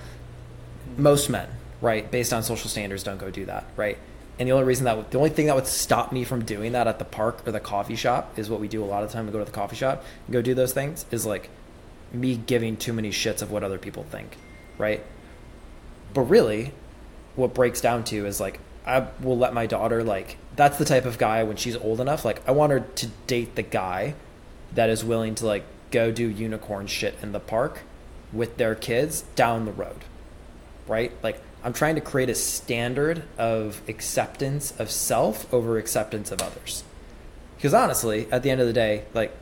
[0.96, 1.48] most men
[1.80, 3.98] right based on social standards don't go do that right
[4.40, 6.88] and the only reason that the only thing that would stop me from doing that
[6.88, 9.26] at the park or the coffee shop is what we do a lot of time
[9.26, 11.48] we go to the coffee shop and go do those things is like
[12.12, 14.36] me giving too many shits of what other people think
[14.78, 15.04] right
[16.12, 16.72] but really
[17.36, 21.04] what breaks down to is like I will let my daughter like that's the type
[21.04, 24.14] of guy when she's old enough like I want her to date the guy
[24.72, 27.82] that is willing to like go do unicorn shit in the park
[28.32, 30.04] with their kids down the road.
[30.86, 31.12] Right?
[31.22, 36.84] Like I'm trying to create a standard of acceptance of self over acceptance of others.
[37.56, 39.36] Because honestly, at the end of the day, like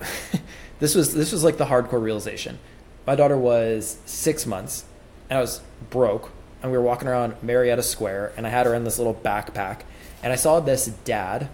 [0.78, 2.58] this was this was like the hardcore realization.
[3.06, 4.84] My daughter was 6 months
[5.28, 6.30] and I was broke
[6.62, 9.80] and we were walking around Marietta Square, and I had her in this little backpack,
[10.22, 11.48] and I saw this dad.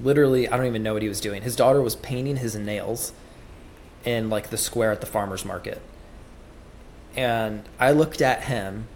[0.00, 1.42] Literally, I don't even know what he was doing.
[1.42, 3.12] His daughter was painting his nails
[4.04, 5.82] in like the square at the farmers market.
[7.18, 8.86] And I looked at him,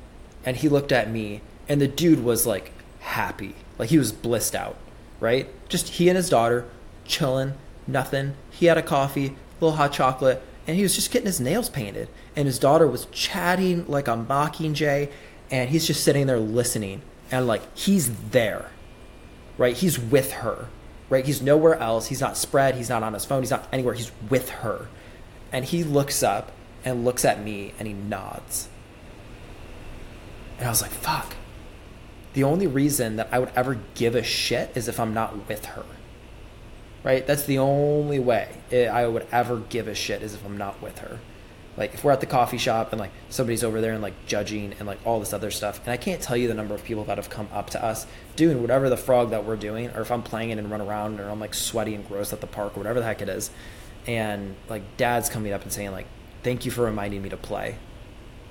[0.45, 4.55] and he looked at me, and the dude was like happy, like he was blissed
[4.55, 4.77] out,
[5.19, 5.49] right?
[5.69, 6.69] Just he and his daughter
[7.05, 7.55] chilling,
[7.87, 8.35] nothing.
[8.51, 12.09] He had a coffee, little hot chocolate, and he was just getting his nails painted.
[12.37, 15.11] And his daughter was chatting like a mockingjay
[15.51, 17.03] and he's just sitting there listening.
[17.31, 18.71] And like he's there
[19.59, 19.77] right?
[19.77, 20.69] He's with her
[21.13, 21.27] right?
[21.27, 22.07] He's nowhere else.
[22.07, 22.75] He's not spread.
[22.75, 23.43] He's not on his phone.
[23.43, 23.93] He's not anywhere.
[23.93, 24.89] He's with her.
[25.53, 26.53] And he looks up
[26.85, 28.69] and looks at me and he nods.
[30.59, 31.35] And i was like fuck.
[32.35, 35.67] The only reason that i would ever give a shit is if i'm not with
[35.67, 35.85] her.
[37.05, 37.27] Right?
[37.27, 40.99] That's the only way i would ever give a shit is if i'm not with
[41.01, 41.19] her.
[41.77, 44.75] Like if we're at the coffee shop and like somebody's over there and like judging
[44.79, 47.05] and like all this other stuff and i can't tell you the number of people
[47.05, 48.07] that have come up to us
[48.37, 51.19] doing whatever the frog that we're doing or if i'm playing it and run around
[51.19, 53.51] or i'm like sweaty and gross at the park or whatever the heck it is
[54.07, 56.07] and like dad's coming up and saying like
[56.43, 57.77] thank you for reminding me to play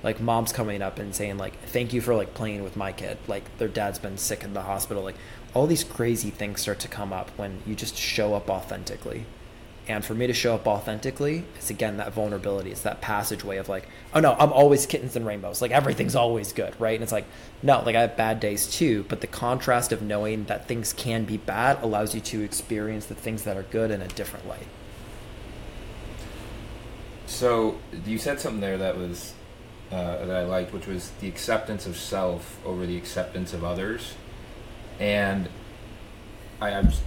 [0.04, 3.18] like mom's coming up and saying like thank you for like playing with my kid
[3.28, 5.18] like their dad's been sick in the hospital like
[5.54, 9.26] all these crazy things start to come up when you just show up authentically
[9.88, 12.72] and for me to show up authentically, it's again that vulnerability.
[12.72, 15.62] It's that passageway of like, oh no, I'm always kittens and rainbows.
[15.62, 16.94] Like everything's always good, right?
[16.94, 17.26] And it's like,
[17.64, 19.06] no, like I have bad days too.
[19.10, 23.16] But the contrast of knowing that things can be bad allows you to experience the
[23.16, 24.68] things that are good in a different light.
[27.32, 29.34] So you said something there that was
[29.90, 34.14] uh, that I liked, which was the acceptance of self over the acceptance of others.
[35.00, 35.48] And
[36.62, 37.02] I, was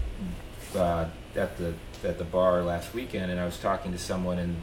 [0.74, 4.56] uh, at the at the bar last weekend, and I was talking to someone, and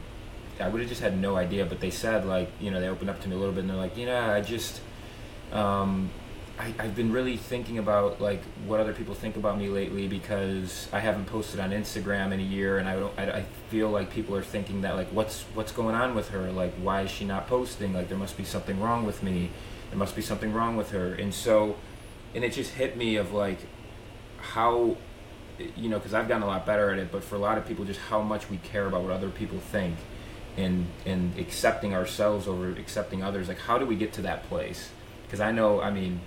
[0.60, 3.12] I would have just had no idea, but they said like, you know, they opened
[3.12, 4.82] up to me a little bit, and they're like, you know, I just,
[5.54, 6.10] um,
[6.62, 10.88] I, I've been really thinking about like what other people think about me lately because
[10.94, 14.12] I haven't posted on Instagram in a year, and I don't, I, I feel like
[14.12, 16.52] people are thinking that like, what's what's going on with her?
[16.52, 17.94] Like, why is she not posting?
[17.94, 19.50] Like, there must be something wrong with me.
[19.90, 21.78] There must be something wrong with her, and so,
[22.36, 23.60] and it just hit me of like
[24.38, 24.98] how
[25.76, 27.68] you know, because I've gotten a lot better at it, but for a lot of
[27.68, 29.98] people, just how much we care about what other people think
[30.58, 33.48] and and accepting ourselves over accepting others.
[33.48, 34.92] Like, how do we get to that place?
[35.24, 36.20] Because I know, I mean,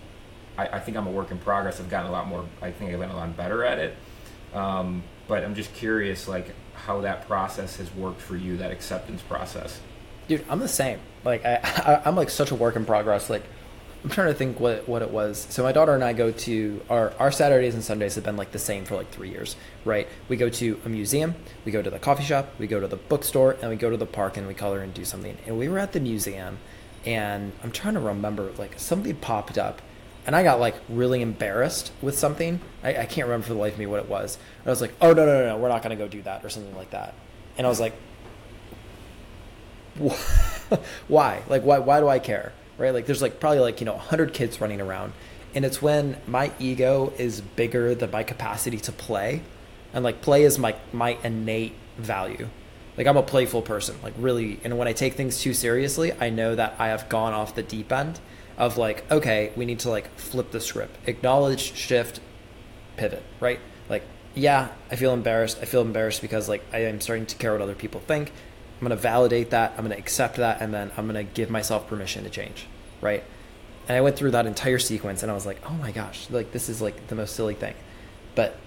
[0.57, 1.81] I, I, think I'm a work in progress.
[1.81, 2.45] I've gotten a lot more.
[2.63, 3.97] I think I've gotten a lot better at it.
[4.53, 9.23] Um, but I'm just curious, like, how that process has worked for you, that acceptance
[9.23, 9.81] process.
[10.29, 11.01] Dude, I'm the same.
[11.25, 13.29] Like, I, I I'm like such a work in progress.
[13.29, 13.43] Like
[14.05, 15.47] I'm trying to think what what it was.
[15.49, 18.53] So my daughter and I go to our our Saturdays and Sundays have been like
[18.53, 20.07] the same for like three years, right?
[20.29, 21.35] We go to a museum,
[21.65, 23.97] we go to the coffee shop, we go to the bookstore, and we go to
[23.97, 25.39] the park and we color and do something.
[25.47, 26.59] And we were at the museum,
[27.07, 29.81] and I'm trying to remember like something popped up,
[30.27, 32.61] and I got like really embarrassed with something.
[32.83, 34.39] I, I can't remember for the life of me what it was.
[34.64, 36.51] I was like, oh no no no no, we're not gonna go do that or
[36.51, 37.14] something like that.
[37.59, 37.95] And I was like,
[41.09, 41.43] why?
[41.49, 42.53] Like why why do I care?
[42.79, 42.93] right?
[42.93, 45.12] Like there's like probably like, you know, 100 kids running around.
[45.55, 49.43] And it's when my ego is bigger than my capacity to play.
[49.93, 52.49] And like play is my my innate value.
[52.97, 54.59] Like I'm a playful person, like really.
[54.64, 57.62] And when I take things too seriously, I know that I have gone off the
[57.62, 58.18] deep end
[58.57, 62.21] of like, okay, we need to like flip the script, acknowledge, shift,
[62.97, 63.61] pivot, right?
[63.89, 64.03] Like,
[64.35, 65.59] yeah, I feel embarrassed.
[65.61, 68.31] I feel embarrassed because like I am starting to care what other people think.
[68.81, 69.73] I'm going to validate that.
[69.73, 70.61] I'm going to accept that.
[70.61, 72.67] And then I'm going to give myself permission to change.
[73.01, 73.25] Right.
[73.89, 76.53] And I went through that entire sequence and I was like, oh my gosh, like
[76.53, 77.75] this is like the most silly thing.
[78.35, 78.59] But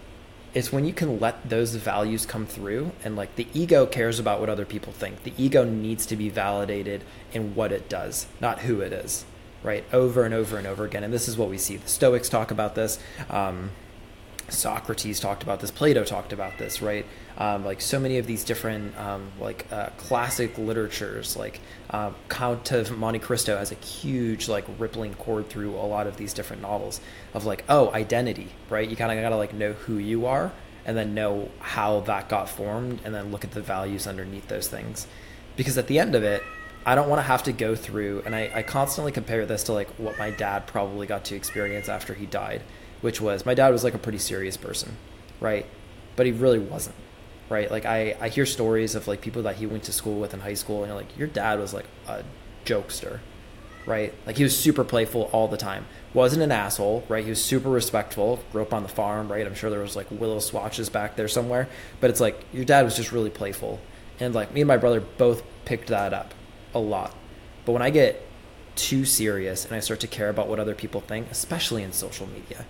[0.53, 4.39] it's when you can let those values come through and like the ego cares about
[4.39, 8.59] what other people think the ego needs to be validated in what it does not
[8.59, 9.25] who it is
[9.67, 11.03] right over and over and over again.
[11.03, 11.77] And this is what we see.
[11.77, 12.97] The stoics talk about this.
[13.29, 13.69] Um,
[14.49, 17.05] Socrates talked about this, Plato talked about this, right?
[17.37, 21.59] Um, like so many of these different um, like uh, classic literatures, like
[21.89, 26.15] uh, Count of Monte Cristo has a huge like rippling chord through a lot of
[26.15, 27.01] these different novels
[27.33, 28.89] of like oh identity, right?
[28.89, 30.53] You kind of gotta like know who you are
[30.85, 34.69] and then know how that got formed and then look at the values underneath those
[34.69, 35.07] things,
[35.57, 36.41] because at the end of it,
[36.87, 39.73] I don't want to have to go through, and I, I constantly compare this to
[39.73, 42.63] like what my dad probably got to experience after he died
[43.01, 44.95] which was my dad was like a pretty serious person,
[45.39, 45.65] right?
[46.15, 46.95] But he really wasn't,
[47.49, 47.69] right?
[47.69, 50.39] Like I, I hear stories of like people that he went to school with in
[50.39, 52.23] high school, and you're like, your dad was like a
[52.65, 53.19] jokester,
[53.85, 54.13] right?
[54.25, 55.85] Like he was super playful all the time.
[56.13, 57.23] Wasn't an asshole, right?
[57.23, 58.39] He was super respectful.
[58.51, 59.45] Grew up on the farm, right?
[59.45, 61.69] I'm sure there was like willow swatches back there somewhere,
[62.01, 63.79] but it's like your dad was just really playful,
[64.19, 66.33] and like me and my brother both picked that up
[66.73, 67.13] a lot.
[67.65, 68.25] But when I get
[68.75, 72.27] too serious and I start to care about what other people think, especially in social
[72.27, 72.65] media,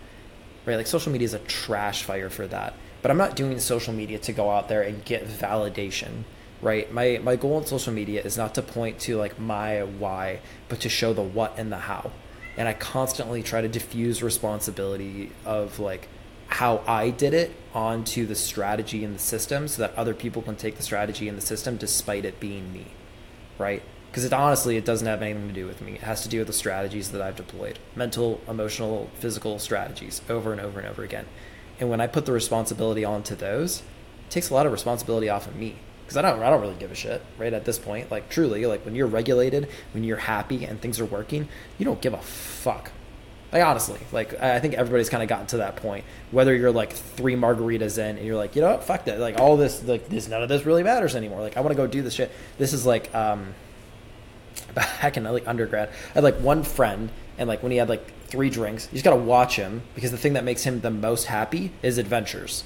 [0.65, 0.75] right?
[0.75, 2.73] Like social media is a trash fire for that.
[3.01, 6.23] But I'm not doing social media to go out there and get validation,
[6.61, 6.91] right?
[6.91, 10.79] My my goal in social media is not to point to like my why, but
[10.81, 12.11] to show the what and the how.
[12.57, 16.09] And I constantly try to diffuse responsibility of like
[16.47, 20.55] how I did it onto the strategy and the system so that other people can
[20.55, 22.87] take the strategy and the system despite it being me,
[23.57, 23.83] right?
[24.17, 25.93] because it honestly it doesn't have anything to do with me.
[25.93, 27.77] It has to do with the strategies that i've deployed.
[27.95, 31.27] Mental emotional physical strategies over and over and over again.
[31.79, 33.81] And when i put the responsibility onto those
[34.25, 35.75] it takes a lot of responsibility off of me.
[36.03, 38.09] Because I don't, I don't really give a shit right at this point.
[38.09, 41.47] Like truly like when you're regulated when you're happy and things are working
[41.77, 42.91] you don't give a fuck
[43.51, 46.91] like honestly like i think everybody's kind of gotten to that point whether you're like
[46.91, 50.09] three margaritas in and you're like you know what fuck that like all this like
[50.09, 52.31] this none of this really matters anymore like i want to go do this shit
[52.57, 53.53] this is like um
[54.73, 55.89] back in like undergrad.
[55.89, 59.03] I had like one friend, and like when he had like three drinks, you just
[59.03, 62.63] gotta watch him because the thing that makes him the most happy is adventures.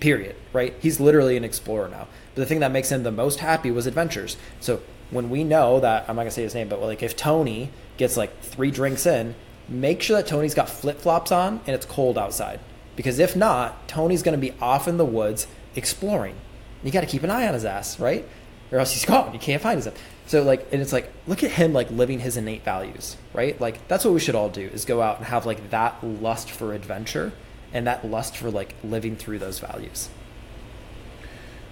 [0.00, 0.36] Period.
[0.52, 0.74] Right?
[0.80, 2.08] He's literally an explorer now.
[2.34, 4.36] But the thing that makes him the most happy was adventures.
[4.60, 4.80] So
[5.10, 8.16] when we know that I'm not gonna say his name, but like if Tony gets
[8.16, 9.34] like three drinks in,
[9.70, 12.60] make sure that Tony's got flip flops on and it's cold outside.
[12.96, 16.34] Because if not, Tony's gonna be off in the woods exploring.
[16.82, 18.26] You got to keep an eye on his ass, right?
[18.72, 19.32] Or else he's gone.
[19.32, 19.94] You can't find him.
[20.26, 23.60] So like, and it's like, look at him like living his innate values, right?
[23.60, 26.50] Like that's what we should all do is go out and have like that lust
[26.50, 27.32] for adventure
[27.72, 30.08] and that lust for like living through those values.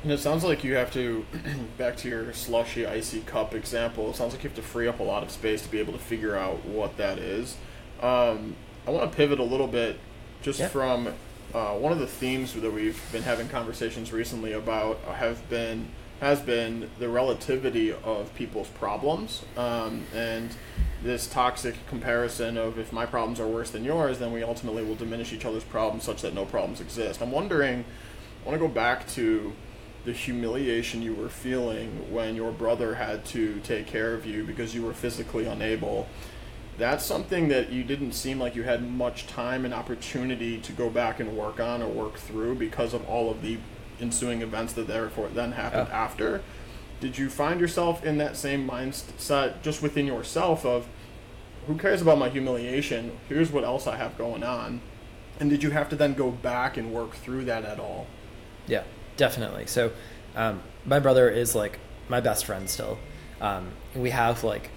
[0.02, 1.26] And it sounds like you have to,
[1.78, 4.10] back to your slushy icy cup example.
[4.10, 5.92] It sounds like you have to free up a lot of space to be able
[5.92, 7.56] to figure out what that is.
[8.00, 9.98] Um, I want to pivot a little bit,
[10.42, 10.68] just yeah.
[10.68, 11.08] from
[11.54, 15.88] uh, one of the themes that we've been having conversations recently about have been
[16.20, 20.50] has been the relativity of people's problems um, and
[21.02, 24.96] this toxic comparison of if my problems are worse than yours, then we ultimately will
[24.96, 27.22] diminish each other's problems such that no problems exist.
[27.22, 27.84] I'm wondering,
[28.42, 29.52] I want to go back to
[30.04, 34.74] the humiliation you were feeling when your brother had to take care of you because
[34.74, 36.08] you were physically unable.
[36.78, 40.88] That's something that you didn't seem like you had much time and opportunity to go
[40.88, 43.58] back and work on or work through because of all of the
[44.00, 46.04] ensuing events that therefore then happened yeah.
[46.04, 46.40] after.
[47.00, 50.86] Did you find yourself in that same mindset just within yourself of
[51.66, 53.18] who cares about my humiliation?
[53.28, 54.80] Here's what else I have going on.
[55.40, 58.06] And did you have to then go back and work through that at all?
[58.66, 58.84] Yeah,
[59.16, 59.66] definitely.
[59.66, 59.92] So,
[60.34, 62.98] um, my brother is like my best friend still.
[63.40, 64.70] Um, we have like,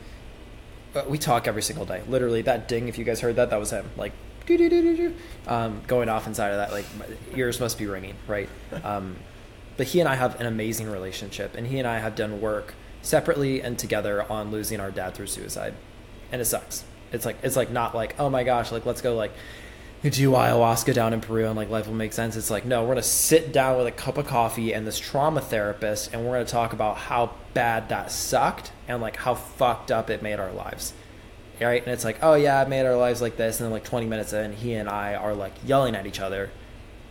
[1.07, 2.01] we talk every single day.
[2.07, 3.89] Literally, that ding, if you guys heard that, that was him.
[3.97, 4.13] Like,
[5.47, 6.71] um, going off inside of that.
[6.71, 6.85] Like
[7.35, 8.49] ears must be ringing, right?
[8.83, 9.15] Um,
[9.77, 12.73] but he and I have an amazing relationship, and he and I have done work
[13.01, 15.73] separately and together on losing our dad through suicide,
[16.31, 16.83] and it sucks.
[17.11, 19.31] It's like it's like not like oh my gosh, like let's go like
[20.09, 22.35] do ayahuasca down in Peru and like life will make sense.
[22.35, 25.41] It's like no, we're gonna sit down with a cup of coffee and this trauma
[25.41, 30.09] therapist, and we're gonna talk about how bad that sucked and like how fucked up
[30.09, 30.93] it made our lives
[31.65, 31.83] right?
[31.83, 34.05] And it's like, oh yeah, I made our lives like this, and then like 20
[34.07, 36.49] minutes in, he and I are like yelling at each other.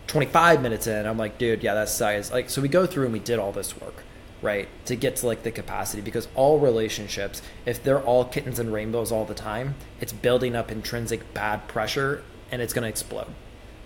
[0.06, 2.32] 25 minutes in, I'm like, dude, yeah, that's size.
[2.32, 4.02] Like, so we go through and we did all this work,
[4.42, 8.72] right, to get to like the capacity because all relationships, if they're all kittens and
[8.72, 13.28] rainbows all the time, it's building up intrinsic bad pressure and it's gonna explode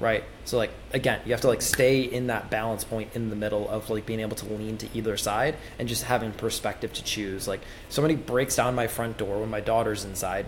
[0.00, 3.36] right so like again you have to like stay in that balance point in the
[3.36, 7.02] middle of like being able to lean to either side and just having perspective to
[7.04, 10.46] choose like somebody breaks down my front door when my daughter's inside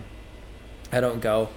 [0.91, 1.49] i don't go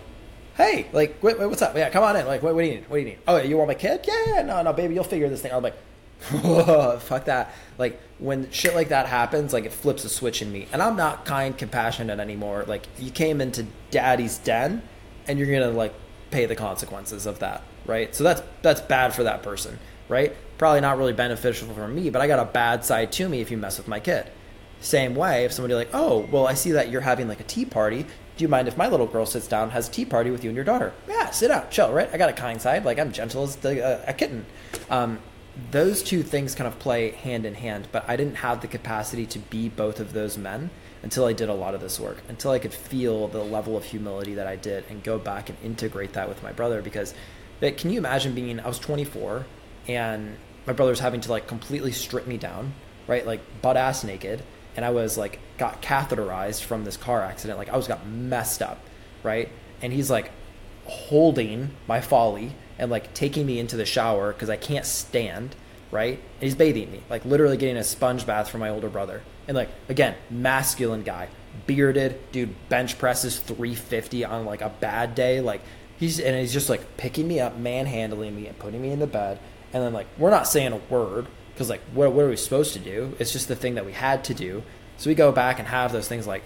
[0.61, 1.75] hey, like, what, what's up?
[1.77, 2.27] Yeah, come on in.
[2.27, 2.89] Like, what, what do you need?
[2.89, 3.19] What do you need?
[3.27, 4.05] Oh, you want my kid?
[4.07, 5.53] Yeah, yeah, no, no, baby, you'll figure this thing.
[5.53, 5.59] Out.
[5.59, 7.55] i'm like, fuck that.
[7.79, 10.69] Like, when shit like that happens, like, it flips a switch in me.
[10.73, 12.65] And I'm not kind, compassionate anymore.
[12.67, 14.83] Like, you came into daddy's den,
[15.27, 15.95] and you're gonna, like,
[16.31, 18.15] pay the consequences of that, right?
[18.15, 19.79] So that's that's bad for that person,
[20.09, 20.35] right?
[20.59, 23.51] Probably not really beneficial for me, but I got a bad side to me if
[23.51, 24.31] you mess with my kid.
[24.81, 27.65] Same way, if somebody like, oh, well, I see that you're having like a tea
[27.65, 28.05] party.
[28.37, 30.49] Do you mind if my little girl sits down, has a tea party with you
[30.49, 30.95] and your daughter?
[31.07, 32.09] Yeah, sit down, chill, right?
[32.13, 34.47] I got a kind side, like I'm gentle as the, uh, a kitten.
[34.89, 35.19] Um,
[35.71, 39.27] those two things kind of play hand in hand, but I didn't have the capacity
[39.27, 40.71] to be both of those men
[41.03, 43.85] until I did a lot of this work, until I could feel the level of
[43.85, 46.83] humility that I did and go back and integrate that with my brother.
[46.83, 47.15] Because,
[47.59, 49.47] but can you imagine being, I was 24
[49.89, 50.37] and
[50.67, 52.75] my brother was having to like completely strip me down,
[53.07, 53.27] right?
[53.27, 54.43] Like butt ass naked.
[54.77, 57.59] And I was like, got catheterized from this car accident.
[57.59, 58.79] Like I was got messed up,
[59.23, 59.49] right?
[59.83, 60.31] And he's like
[60.85, 65.55] holding my Foley and like taking me into the shower because I can't stand,
[65.93, 66.15] right?
[66.15, 69.23] And he's bathing me, like literally getting a sponge bath from my older brother.
[69.47, 71.29] And like again, masculine guy,
[71.67, 75.61] bearded dude, bench presses 350 on like a bad day, like
[75.99, 79.07] he's and he's just like picking me up, manhandling me, and putting me in the
[79.07, 79.39] bed.
[79.75, 82.73] And then like we're not saying a word because like what, what are we supposed
[82.73, 83.15] to do?
[83.19, 84.63] It's just the thing that we had to do.
[84.97, 86.43] So we go back and have those things like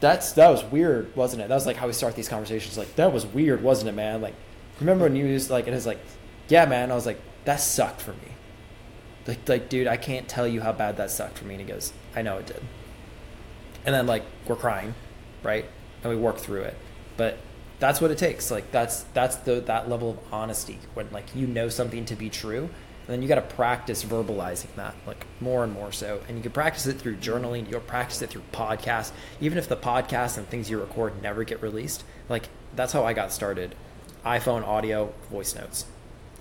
[0.00, 1.48] that's that was weird, wasn't it?
[1.48, 2.76] That was like how we start these conversations.
[2.76, 4.20] Like that was weird, wasn't it, man?
[4.20, 4.34] Like
[4.80, 6.00] remember when you was like and was like,
[6.48, 6.90] yeah, man.
[6.90, 8.32] I was like that sucked for me.
[9.26, 11.54] Like like dude, I can't tell you how bad that sucked for me.
[11.54, 12.62] And he goes, I know it did.
[13.84, 14.94] And then like we're crying,
[15.42, 15.64] right?
[16.02, 16.76] And we work through it.
[17.16, 17.38] But
[17.78, 18.50] that's what it takes.
[18.50, 22.28] Like that's that's the that level of honesty when like you know something to be
[22.28, 22.68] true
[23.06, 26.20] and then you got to practice verbalizing that like more and more so.
[26.26, 29.12] And you can practice it through journaling you'll practice it through podcasts.
[29.40, 33.12] Even if the podcasts and things you record never get released like that's how i
[33.12, 33.74] got started.
[34.24, 35.86] iphone audio voice notes.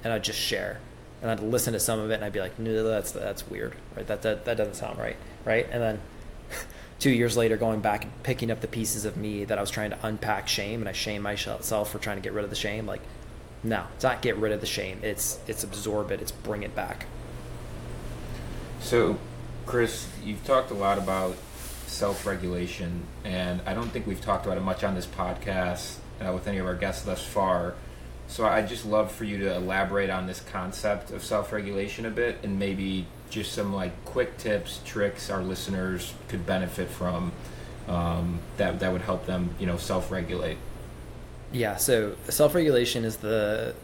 [0.03, 0.79] And i'd just share.
[1.21, 3.75] And i'd listen to some of it and i'd be like no that's that's weird
[3.95, 4.07] right?
[4.07, 5.67] That that, that doesn't sound right right?
[5.71, 6.01] And then
[6.99, 9.69] two years later going back and picking up the pieces of me that i was
[9.69, 12.55] trying to unpack shame and i shame myself for trying to get rid of the
[12.55, 13.01] shame like
[13.65, 14.99] no, it's not get rid of the shame.
[15.01, 16.21] It's it's absorb it.
[16.21, 17.07] It's bring it back.
[18.79, 19.17] So,
[19.65, 21.35] Chris, you've talked a lot about
[21.87, 26.47] self-regulation, and I don't think we've talked about it much on this podcast uh, with
[26.47, 27.73] any of our guests thus far.
[28.27, 32.37] So, I'd just love for you to elaborate on this concept of self-regulation a bit,
[32.43, 37.31] and maybe just some like quick tips, tricks our listeners could benefit from
[37.87, 40.57] um, that that would help them, you know, self-regulate.
[41.51, 43.75] Yeah, so self regulation is the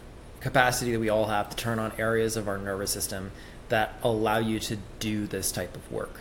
[0.42, 3.32] capacity that we all have to turn on areas of our nervous system
[3.70, 6.20] that allow you to do this type of work,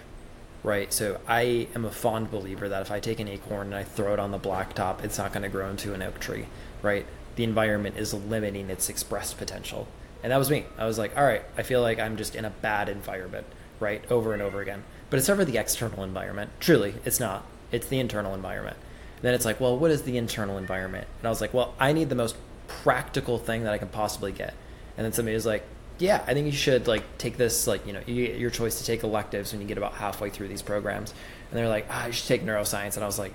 [0.62, 0.93] right?
[0.93, 4.12] So I am a fond believer that if I take an acorn and I throw
[4.12, 6.47] it on the blacktop, it's not going to grow into an oak tree,
[6.82, 7.07] right?
[7.34, 9.88] The environment is limiting its expressed potential.
[10.22, 10.66] And that was me.
[10.78, 13.47] I was like, all right, I feel like I'm just in a bad environment,
[13.80, 14.05] right?
[14.11, 14.84] Over and over again.
[15.09, 16.51] But it's never the external environment.
[16.61, 17.47] Truly, it's not.
[17.72, 18.76] It's the internal environment
[19.22, 21.06] then it's like, well, what is the internal environment?
[21.18, 22.36] And I was like, well, I need the most
[22.68, 24.54] practical thing that I can possibly get.
[24.96, 25.64] And then somebody was like,
[25.98, 28.78] yeah, I think you should like take this, like, you know, you get your choice
[28.78, 31.12] to take electives when you get about halfway through these programs.
[31.50, 32.94] And they're like, ah, you should take neuroscience.
[32.94, 33.32] And I was like,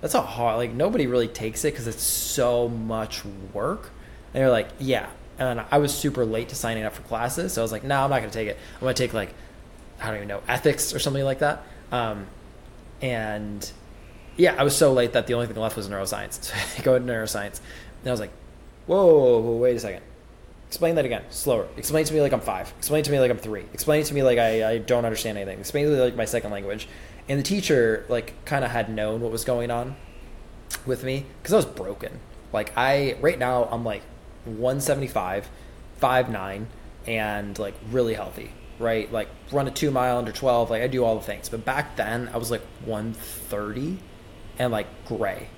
[0.00, 3.90] that's a hard, like, nobody really takes it because it's so much work.
[4.32, 5.10] And they're like, yeah.
[5.38, 7.54] And I was super late to signing up for classes.
[7.54, 8.58] So I was like, no, I'm not going to take it.
[8.76, 9.34] I'm going to take like,
[10.00, 11.64] I don't even know, ethics or something like that.
[11.92, 12.26] Um,
[13.02, 13.70] and
[14.36, 16.40] yeah, I was so late that the only thing left was neuroscience.
[16.42, 17.60] So I go into neuroscience,
[18.00, 18.32] and I was like,
[18.86, 20.02] whoa, whoa, wait a second.
[20.68, 21.66] Explain that again, slower.
[21.76, 22.72] Explain to me like I'm five.
[22.78, 23.64] Explain it to me like I'm three.
[23.72, 25.58] Explain it to me like I, I don't understand anything.
[25.58, 26.86] Explain it to me like my second language.
[27.28, 29.96] And the teacher like kind of had known what was going on
[30.86, 32.20] with me because I was broken.
[32.52, 34.02] Like I right now I'm like
[34.44, 35.50] 175,
[36.00, 36.66] 5'9",
[37.06, 39.12] and like really healthy right?
[39.12, 40.70] Like run a two mile under 12.
[40.70, 41.48] Like I do all the things.
[41.48, 43.98] But back then I was like 130
[44.60, 45.48] and like gray.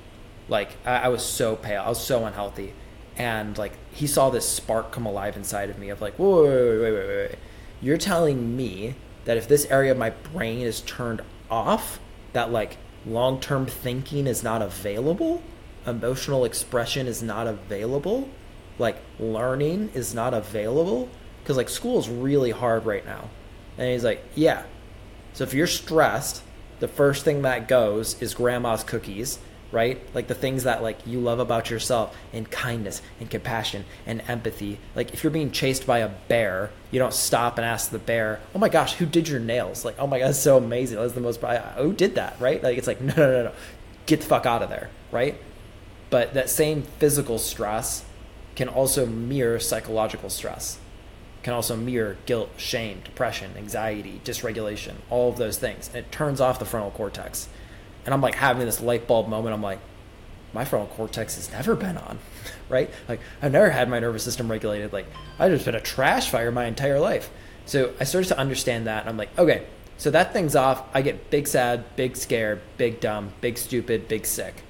[0.49, 1.83] Like I, I was so pale.
[1.83, 2.73] I was so unhealthy.
[3.17, 6.81] And like he saw this spark come alive inside of me of like, whoa, wait,
[6.81, 7.39] wait, wait, wait, wait.
[7.83, 8.95] You're telling me
[9.25, 11.99] that if this area of my brain is turned off,
[12.33, 15.43] that like long term thinking is not available,
[15.85, 18.29] emotional expression is not available,
[18.79, 21.09] like learning is not available.
[21.43, 23.29] Because like school is really hard right now.
[23.77, 24.63] And he's like, yeah.
[25.33, 26.45] So if you're stressed,
[26.83, 29.39] the first thing that goes is grandma's cookies
[29.71, 30.03] right?
[30.13, 34.79] Like the things that like you love about yourself and kindness and compassion and empathy.
[34.95, 38.41] Like if you're being chased by a bear you don't stop and ask the bear
[38.55, 39.83] oh my gosh who did your nails?
[39.83, 40.99] Like oh my god that's so amazing.
[40.99, 42.37] That's the most who did that?
[42.39, 42.63] Right?
[42.63, 43.53] Like it's like no no no no.
[44.05, 44.91] Get the fuck out of there.
[45.11, 45.41] Right?
[46.11, 48.05] But that same physical stress
[48.57, 50.79] can also mirror psychological stress,
[51.43, 55.89] can also mirror guilt, shame, depression, anxiety, dysregulation, all of those things.
[55.89, 57.49] And it turns off the frontal cortex.
[58.05, 59.55] And I'm like having this light bulb moment.
[59.55, 59.81] I'm like,
[60.53, 62.19] my frontal cortex has never been on,
[62.69, 62.91] right?
[63.09, 64.93] Like I've never had my nervous system regulated.
[64.93, 65.07] Like
[65.39, 67.31] I've just been a trash fire my entire life.
[67.65, 69.65] So I started to understand that, and I'm like, okay,
[69.97, 70.83] so that thing's off.
[70.95, 74.65] I get big sad, big scared, big dumb, big stupid, big sick.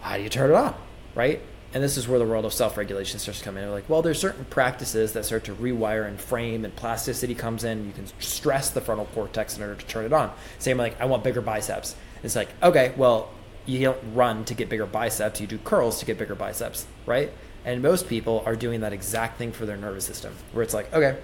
[0.00, 0.74] How do you turn it on,
[1.14, 1.40] right?
[1.74, 3.70] And this is where the world of self-regulation starts to come in.
[3.70, 7.86] Like, well, there's certain practices that start to rewire and frame, and plasticity comes in.
[7.86, 10.32] You can stress the frontal cortex in order to turn it on.
[10.58, 11.96] Same like, I want bigger biceps.
[12.22, 13.30] It's like, okay, well,
[13.64, 15.40] you don't run to get bigger biceps.
[15.40, 17.32] You do curls to get bigger biceps, right?
[17.64, 20.92] And most people are doing that exact thing for their nervous system, where it's like,
[20.92, 21.18] okay,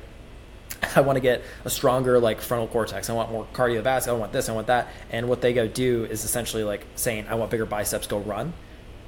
[0.96, 3.10] I want to get a stronger like frontal cortex.
[3.10, 4.08] I want more cardiovascular.
[4.08, 4.48] I want this.
[4.48, 4.88] I want that.
[5.10, 8.06] And what they go do is essentially like saying, I want bigger biceps.
[8.06, 8.52] Go run,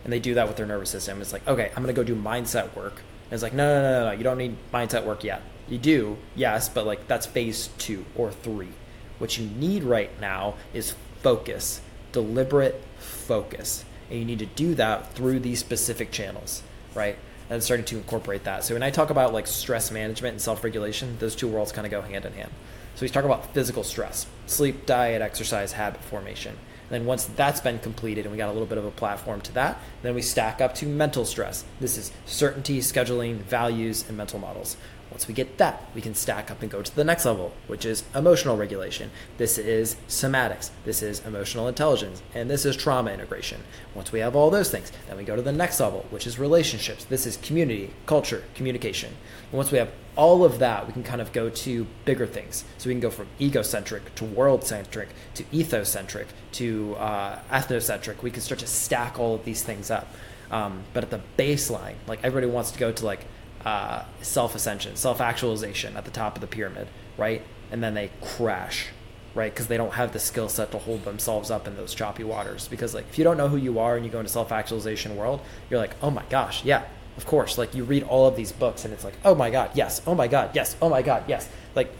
[0.05, 1.20] and they do that with their nervous system.
[1.20, 2.94] It's like, okay, I'm gonna go do mindset work.
[2.94, 4.12] And it's like, no, no, no, no.
[4.12, 5.42] You don't need mindset work yet.
[5.68, 8.70] You do, yes, but like that's phase two or three.
[9.18, 11.80] What you need right now is focus,
[12.12, 16.62] deliberate focus, and you need to do that through these specific channels,
[16.94, 17.16] right?
[17.51, 18.64] and starting to incorporate that.
[18.64, 21.90] So when I talk about like stress management and self-regulation, those two worlds kind of
[21.90, 22.51] go hand in hand.
[22.94, 26.57] So we talk about physical stress, sleep, diet, exercise, habit formation.
[26.91, 29.53] Then once that's been completed and we got a little bit of a platform to
[29.53, 31.64] that, then we stack up to mental stress.
[31.80, 34.76] This is certainty, scheduling, values, and mental models.
[35.11, 37.84] Once we get that, we can stack up and go to the next level, which
[37.84, 39.11] is emotional regulation.
[39.38, 40.70] This is somatics.
[40.84, 42.22] This is emotional intelligence.
[42.32, 43.61] And this is trauma integration.
[43.93, 46.38] Once we have all those things, then we go to the next level, which is
[46.38, 47.05] relationships.
[47.05, 49.16] This is community, culture, communication.
[49.51, 52.66] And once we have all of that, we can kind of go to bigger things.
[52.76, 58.22] So we can go from egocentric to world centric to ethocentric to uh, ethnocentric.
[58.22, 60.12] We can start to stack all of these things up.
[60.50, 63.24] Um, but at the baseline, like everybody wants to go to like
[63.64, 67.40] uh, self ascension, self actualization at the top of the pyramid, right?
[67.72, 68.88] And then they crash,
[69.34, 69.50] right?
[69.50, 72.68] Because they don't have the skill set to hold themselves up in those choppy waters.
[72.68, 75.16] Because like if you don't know who you are and you go into self actualization
[75.16, 75.40] world,
[75.70, 76.84] you're like, oh my gosh, yeah,
[77.20, 77.58] of course.
[77.58, 80.14] Like you read all of these books and it's like, oh my god, yes, oh
[80.14, 81.48] my god, yes, oh my god, yes.
[81.74, 81.92] Like,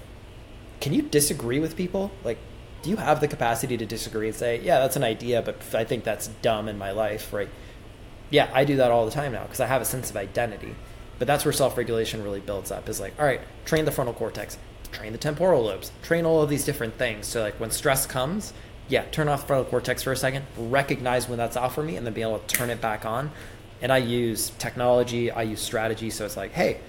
[0.81, 2.11] can you disagree with people?
[2.25, 2.39] Like,
[2.81, 5.85] do you have the capacity to disagree and say, yeah, that's an idea, but I
[5.85, 7.51] think that's dumb in my life, right?
[8.31, 10.75] Yeah, I do that all the time now because I have a sense of identity.
[11.19, 14.15] But that's where self regulation really builds up is like, all right, train the frontal
[14.15, 14.57] cortex,
[14.91, 17.27] train the temporal lobes, train all of these different things.
[17.27, 18.55] So, like, when stress comes,
[18.89, 22.07] yeah, turn off frontal cortex for a second, recognize when that's off for me, and
[22.07, 23.33] then be able to turn it back on.
[23.83, 26.11] And I use technology, I use strategy.
[26.11, 26.81] So, it's like, hey,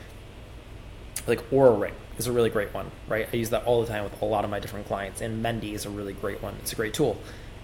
[1.27, 3.27] like Oura Ring is a really great one, right?
[3.31, 5.73] I use that all the time with a lot of my different clients, and Mendi
[5.73, 6.55] is a really great one.
[6.61, 7.17] It's a great tool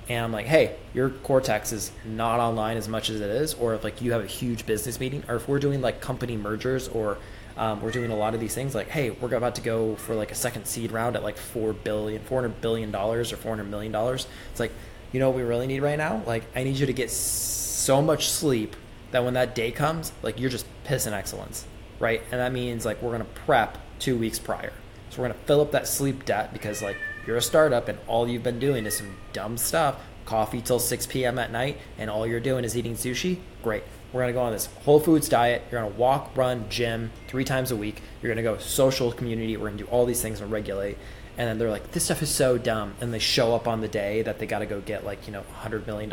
[0.10, 3.74] and I'm like, hey, your cortex is not online as much as it is, or
[3.74, 6.88] if like you have a huge business meeting, or if we're doing like company mergers,
[6.88, 7.18] or
[7.58, 10.16] um, we're doing a lot of these things, like, hey, we're about to go for
[10.16, 13.52] like a second seed round at like four billion, four hundred billion dollars or four
[13.52, 14.28] hundred million dollars.
[14.52, 14.72] It's like,
[15.12, 16.22] you know what we really need right now?
[16.26, 18.76] Like, I need you to get so much sleep
[19.12, 21.66] that when that day comes, like you're just pissing excellence,
[22.00, 22.22] right?
[22.32, 24.74] And that means like we're gonna prep two weeks prior.
[25.10, 28.28] So we're gonna fill up that sleep debt because like you're a startup and all
[28.28, 31.40] you've been doing is some dumb stuff, coffee till 6 p.m.
[31.40, 33.84] at night, and all you're doing is eating sushi, great.
[34.14, 35.64] We're gonna go on this whole foods diet.
[35.72, 38.02] You're gonna walk, run, gym three times a week.
[38.22, 39.58] You're gonna go social community.
[39.58, 40.98] We're gonna do all these things and regulate.
[41.38, 42.96] And then they're like, this stuff is so dumb.
[43.00, 45.34] And they show up on the day that they got to go get like, you
[45.34, 46.12] know, $100 million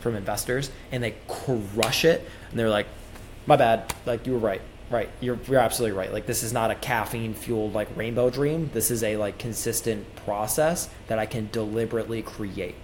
[0.00, 2.28] from investors and they crush it.
[2.50, 2.86] And they're like,
[3.46, 3.94] my bad.
[4.04, 4.60] Like, you were right
[4.90, 6.10] Right, you're you're absolutely right.
[6.10, 8.70] Like this is not a caffeine fueled like rainbow dream.
[8.72, 12.74] This is a like consistent process that I can deliberately create.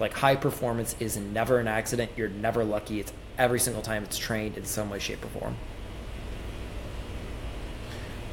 [0.00, 2.10] Like high performance is never an accident.
[2.16, 2.98] You're never lucky.
[2.98, 5.56] It's every single time it's trained in some way, shape, or form.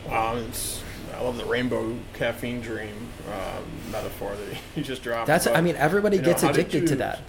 [0.07, 0.81] Wow, it's,
[1.19, 2.95] I love the rainbow caffeine dream
[3.27, 5.27] um, metaphor that you just dropped.
[5.27, 5.45] That's.
[5.45, 7.19] But, I mean, everybody gets know, addicted to that.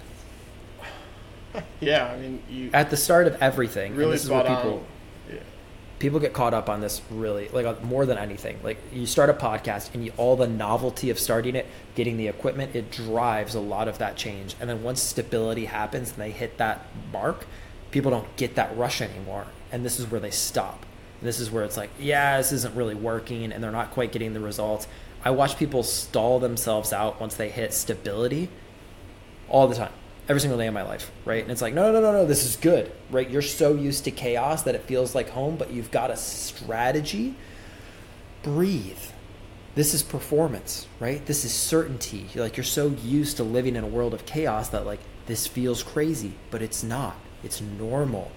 [1.81, 3.95] yeah, I mean, you, at the start of everything.
[3.95, 4.85] Really this is what people,
[5.99, 9.29] people get caught up on this really like uh, more than anything like you start
[9.29, 13.53] a podcast and you, all the novelty of starting it getting the equipment it drives
[13.53, 17.45] a lot of that change and then once stability happens and they hit that mark
[17.91, 20.87] people don't get that rush anymore and this is where they stop
[21.21, 24.11] and this is where it's like yeah this isn't really working and they're not quite
[24.11, 24.87] getting the results
[25.23, 28.49] i watch people stall themselves out once they hit stability
[29.47, 29.93] all the time
[30.31, 31.43] every single day of my life, right?
[31.43, 33.29] And it's like, no, no, no, no, this is good, right?
[33.29, 37.35] You're so used to chaos that it feels like home, but you've got a strategy.
[38.41, 38.99] Breathe.
[39.75, 41.25] This is performance, right?
[41.25, 42.27] This is certainty.
[42.33, 45.83] Like you're so used to living in a world of chaos that like this feels
[45.83, 47.17] crazy, but it's not.
[47.43, 48.31] It's normal.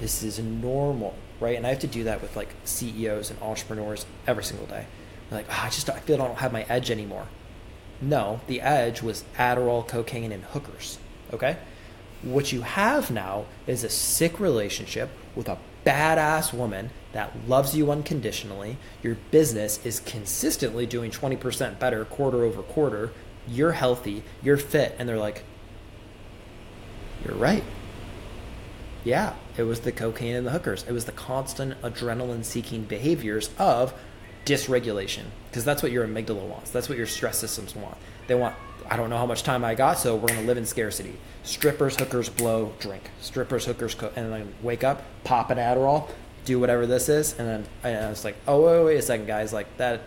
[0.00, 1.56] This is normal, right?
[1.56, 4.86] And I have to do that with like CEOs and entrepreneurs every single day.
[5.30, 7.26] They're like, oh, I just I feel I don't have my edge anymore.
[8.00, 10.98] No, the edge was Adderall, cocaine, and hookers.
[11.32, 11.56] Okay?
[12.22, 17.90] What you have now is a sick relationship with a badass woman that loves you
[17.90, 18.76] unconditionally.
[19.02, 23.12] Your business is consistently doing 20% better quarter over quarter.
[23.46, 24.96] You're healthy, you're fit.
[24.98, 25.44] And they're like,
[27.24, 27.64] You're right.
[29.04, 30.84] Yeah, it was the cocaine and the hookers.
[30.88, 33.94] It was the constant adrenaline seeking behaviors of
[34.46, 35.24] dysregulation.
[35.50, 36.70] Because that's what your amygdala wants.
[36.70, 37.96] That's what your stress systems want.
[38.26, 38.56] They want,
[38.90, 41.18] I don't know how much time I got, so we're going to live in scarcity.
[41.42, 43.10] Strippers, hookers, blow, drink.
[43.20, 46.08] Strippers, hookers, co- and then wake up, pop an Adderall,
[46.46, 49.52] do whatever this is, and then I was like, oh wait, wait a second, guys,
[49.52, 50.02] like that,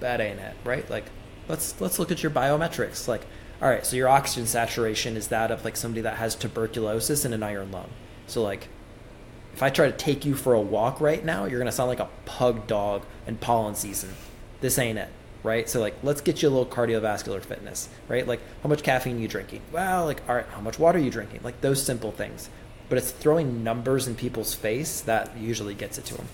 [0.00, 0.88] that ain't it, right?
[0.90, 1.04] Like,
[1.48, 3.08] let's let's look at your biometrics.
[3.08, 3.22] Like,
[3.62, 7.32] all right, so your oxygen saturation is that of like somebody that has tuberculosis and
[7.32, 7.88] an iron lung.
[8.26, 8.68] So like,
[9.54, 12.00] if I try to take you for a walk right now, you're gonna sound like
[12.00, 14.14] a pug dog in pollen season.
[14.60, 15.08] This ain't it,
[15.42, 15.68] right?
[15.68, 18.26] So like, let's get you a little cardiovascular fitness, right?
[18.26, 19.62] Like, how much caffeine are you drinking?
[19.72, 21.40] Well, like, all right, how much water are you drinking?
[21.42, 22.50] Like those simple things
[22.88, 26.28] but it's throwing numbers in people's face that usually gets it to them.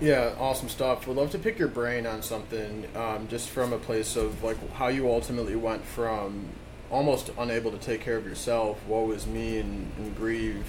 [0.00, 1.08] Yeah, awesome stuff.
[1.08, 4.56] Would love to pick your brain on something, um, just from a place of like
[4.74, 6.46] how you ultimately went from
[6.90, 10.66] almost unable to take care of yourself, woe is me, and, and grieve,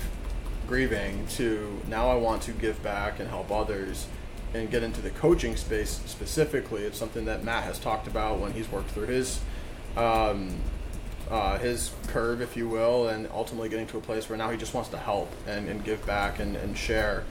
[0.67, 4.07] grieving, to now I want to give back and help others,
[4.53, 6.83] and get into the coaching space specifically.
[6.83, 9.39] It's something that Matt has talked about when he's worked through his
[9.95, 10.55] um,
[11.29, 14.57] uh, his curve, if you will, and ultimately getting to a place where now he
[14.57, 17.23] just wants to help and, and give back and, and share.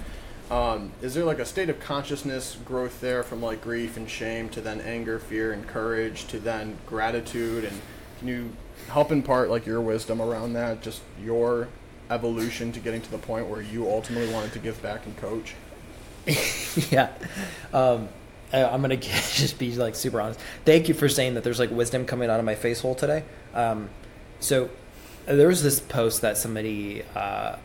[0.51, 4.49] Um, is there like a state of consciousness growth there from like grief and shame
[4.51, 7.65] to then anger, fear, and courage to then gratitude?
[7.65, 7.81] And
[8.19, 8.53] can you
[8.89, 11.69] help impart like your wisdom around that, just your
[12.11, 15.55] evolution to getting to the point where you ultimately wanted to give back and coach?
[16.91, 17.11] yeah.
[17.73, 18.09] Um,
[18.53, 20.41] I'm gonna just be like super honest.
[20.65, 21.45] Thank you for saying that.
[21.45, 23.25] There's like wisdom coming out of my face hole today.
[23.55, 23.91] Um,
[24.41, 24.71] so
[25.27, 27.57] there was this post that somebody uh,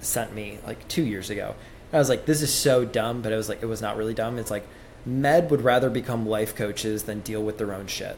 [0.00, 1.54] sent me like two years ago.
[1.92, 4.14] I was like, this is so dumb, but it was like it was not really
[4.14, 4.38] dumb.
[4.38, 4.66] It's like
[5.06, 8.16] med would rather become life coaches than deal with their own shit.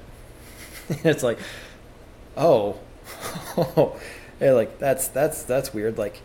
[0.89, 1.39] it's like,
[2.37, 2.78] oh,
[4.41, 5.99] like that's that's that's weird.
[5.99, 6.20] Like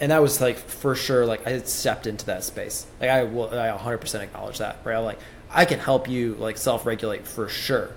[0.00, 2.86] and that was like for sure like i stepped into that space.
[3.00, 4.96] Like i will i 100% acknowledge that right?
[4.96, 5.18] I'm like
[5.50, 7.94] i can help you like self-regulate for sure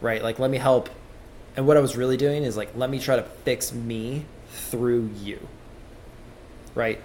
[0.00, 0.22] right?
[0.22, 0.90] Like let me help
[1.56, 5.10] and what i was really doing is like let me try to fix me through
[5.20, 5.46] you
[6.74, 7.00] right?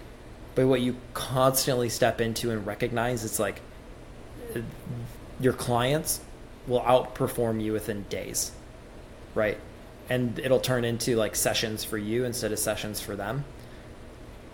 [0.55, 3.61] But what you constantly step into and recognize it's like
[5.39, 6.21] your clients
[6.67, 8.51] will outperform you within days
[9.35, 9.57] right?
[10.09, 13.45] And it'll turn into like sessions for you instead of sessions for them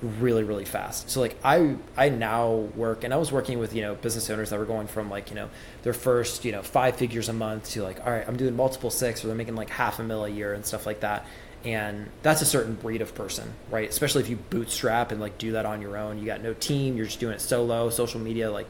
[0.02, 1.10] really really fast.
[1.10, 4.50] So like i i now work and i was working with you know business owners
[4.50, 5.50] that were going from like you know
[5.84, 8.90] their first you know five figures a month to like all right i'm doing multiple
[8.90, 11.26] six or they're making like half a mil a year and stuff like that.
[11.64, 13.90] And that's a certain breed of person right?
[13.90, 16.20] Especially if you bootstrap and like do that on your own.
[16.20, 18.68] You got no team you're just doing it solo social media like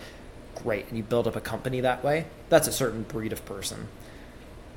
[0.64, 0.88] great.
[0.88, 2.28] And you build up a company that way.
[2.50, 3.88] That's a certain breed of person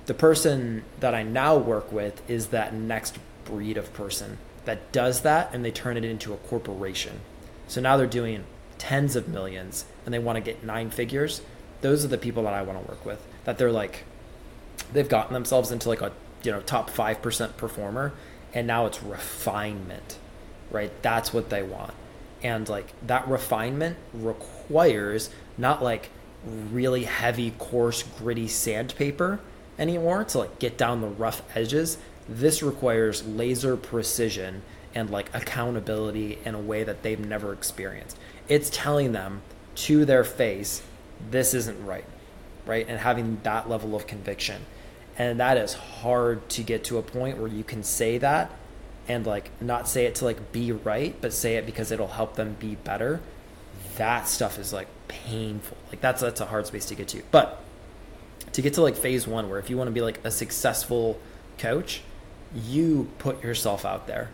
[0.08, 4.38] the person that i now work with is that next breed of person
[4.68, 7.20] that does that and they turn it into a corporation.
[7.68, 8.44] So now they're doing
[8.76, 11.40] tens of millions and they want to get nine figures.
[11.80, 13.26] Those are the people that I want to work with.
[13.44, 14.04] That they're like,
[14.92, 18.12] they've gotten themselves into like a you know top five percent performer,
[18.52, 20.18] and now it's refinement,
[20.70, 20.92] right?
[21.00, 21.94] That's what they want,
[22.42, 26.10] and like that refinement requires not like
[26.44, 29.40] really heavy, coarse, gritty sandpaper
[29.78, 31.98] anymore to like get down the rough edges.
[32.28, 34.62] This requires laser precision
[34.94, 38.18] and like accountability in a way that they've never experienced.
[38.48, 39.42] It's telling them
[39.76, 40.82] to their face,
[41.30, 42.04] this isn't right,
[42.66, 42.86] right?
[42.88, 44.64] And having that level of conviction.
[45.16, 48.50] And that is hard to get to a point where you can say that
[49.08, 52.36] and like not say it to like be right, but say it because it'll help
[52.36, 53.20] them be better.
[53.96, 55.76] That stuff is like painful.
[55.88, 57.22] Like that's that's a hard space to get to.
[57.30, 57.62] But
[58.58, 61.16] to get to like phase one, where if you want to be like a successful
[61.58, 62.00] coach,
[62.52, 64.30] you put yourself out there.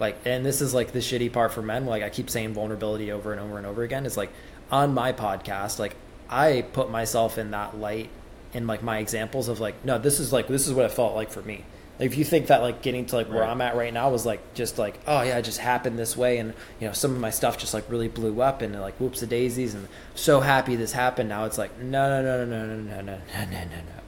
[0.00, 3.12] Like and this is like the shitty part for men like i keep saying vulnerability
[3.12, 4.04] over and over and over again.
[4.04, 4.32] Is like
[4.72, 5.94] on my podcast like
[6.28, 8.10] i put myself in that light
[8.52, 11.14] in like my examples of like no this is like this is what it felt
[11.14, 11.62] like for me
[11.98, 13.50] like if you think that like getting to like where Right.
[13.50, 16.38] i'm at right now was like just like oh yeah it just happened this way
[16.38, 19.20] and you know some of my stuff just like really blew up and like whoops
[19.20, 22.76] the daisies and so happy this happened now it's like no no no no no
[22.76, 24.02] no no no no no no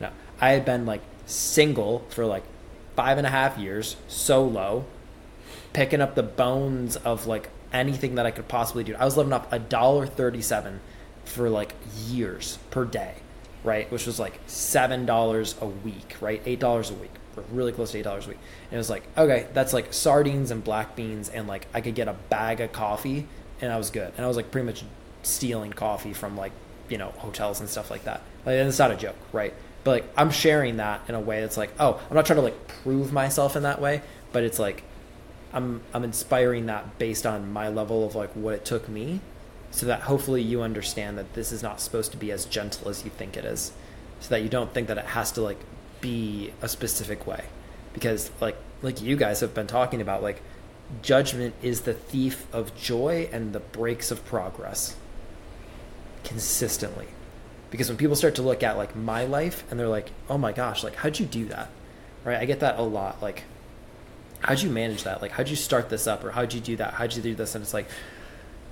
[0.00, 2.44] no i had been like single for like
[2.96, 4.84] five and a half years solo,
[5.72, 8.94] picking up the bones of like anything that I could possibly do.
[8.96, 10.80] I was living off a dollar thirty-seven
[11.24, 11.74] for like
[12.08, 13.14] years per day,
[13.64, 13.90] right?
[13.90, 16.42] Which was like seven dollars a week, right?
[16.44, 17.12] Eight dollars a week,
[17.50, 18.38] really close to eight dollars a week.
[18.70, 21.94] And it was like, okay, that's like sardines and black beans, and like I could
[21.94, 23.26] get a bag of coffee,
[23.60, 24.12] and I was good.
[24.16, 24.84] And I was like pretty much
[25.22, 26.52] stealing coffee from like
[26.88, 28.22] you know hotels and stuff like that.
[28.44, 29.54] Like, and it's not a joke, right?
[29.84, 32.42] But like I'm sharing that in a way that's like, oh, I'm not trying to
[32.42, 34.02] like prove myself in that way,
[34.32, 34.82] but it's like
[35.52, 39.20] I'm I'm inspiring that based on my level of like what it took me,
[39.70, 43.04] so that hopefully you understand that this is not supposed to be as gentle as
[43.04, 43.72] you think it is,
[44.20, 45.58] so that you don't think that it has to like
[46.02, 47.46] be a specific way,
[47.94, 50.42] because like like you guys have been talking about like
[51.00, 54.96] judgment is the thief of joy and the brakes of progress
[56.24, 57.06] consistently.
[57.70, 60.52] Because when people start to look at like my life and they're like oh my
[60.52, 61.70] gosh like how'd you do that?
[62.24, 62.36] Right?
[62.36, 63.22] I get that a lot.
[63.22, 63.44] Like
[64.40, 65.22] how'd you manage that?
[65.22, 66.22] Like how'd you start this up?
[66.24, 66.94] Or how'd you do that?
[66.94, 67.54] How'd you do this?
[67.54, 67.88] And it's like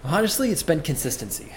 [0.04, 1.52] honestly it's been consistency.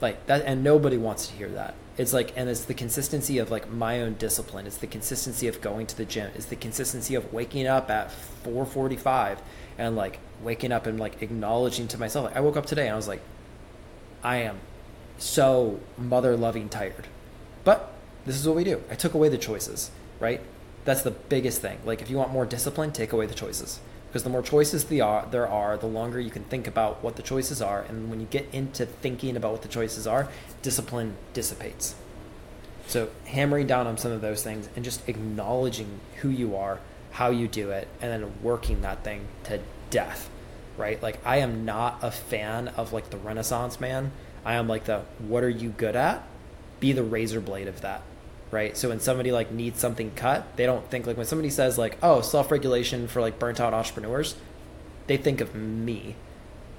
[0.00, 3.50] Like that and nobody wants to hear that it's like and it's the consistency of
[3.50, 7.14] like my own discipline it's the consistency of going to the gym it's the consistency
[7.14, 8.10] of waking up at
[8.44, 9.38] 4.45
[9.78, 12.92] and like waking up and like acknowledging to myself like i woke up today and
[12.92, 13.22] i was like
[14.22, 14.58] i am
[15.18, 17.06] so mother loving tired.
[17.64, 17.92] But
[18.26, 18.82] this is what we do.
[18.90, 19.90] I took away the choices,
[20.20, 20.40] right?
[20.84, 21.78] That's the biggest thing.
[21.84, 23.80] Like if you want more discipline, take away the choices.
[24.14, 27.02] Because the more choices there are, uh, there are, the longer you can think about
[27.02, 27.82] what the choices are.
[27.82, 30.28] And when you get into thinking about what the choices are,
[30.62, 31.96] discipline dissipates.
[32.86, 36.78] So hammering down on some of those things and just acknowledging who you are,
[37.10, 39.58] how you do it, and then working that thing to
[39.90, 40.30] death,
[40.76, 41.02] right?
[41.02, 44.12] Like I am not a fan of like the Renaissance man
[44.44, 46.22] I am like the what are you good at?
[46.78, 48.02] Be the razor blade of that.
[48.54, 48.76] Right.
[48.76, 51.98] So when somebody like needs something cut, they don't think like when somebody says like,
[52.04, 54.36] oh, self regulation for like burnt out entrepreneurs,
[55.08, 56.14] they think of me.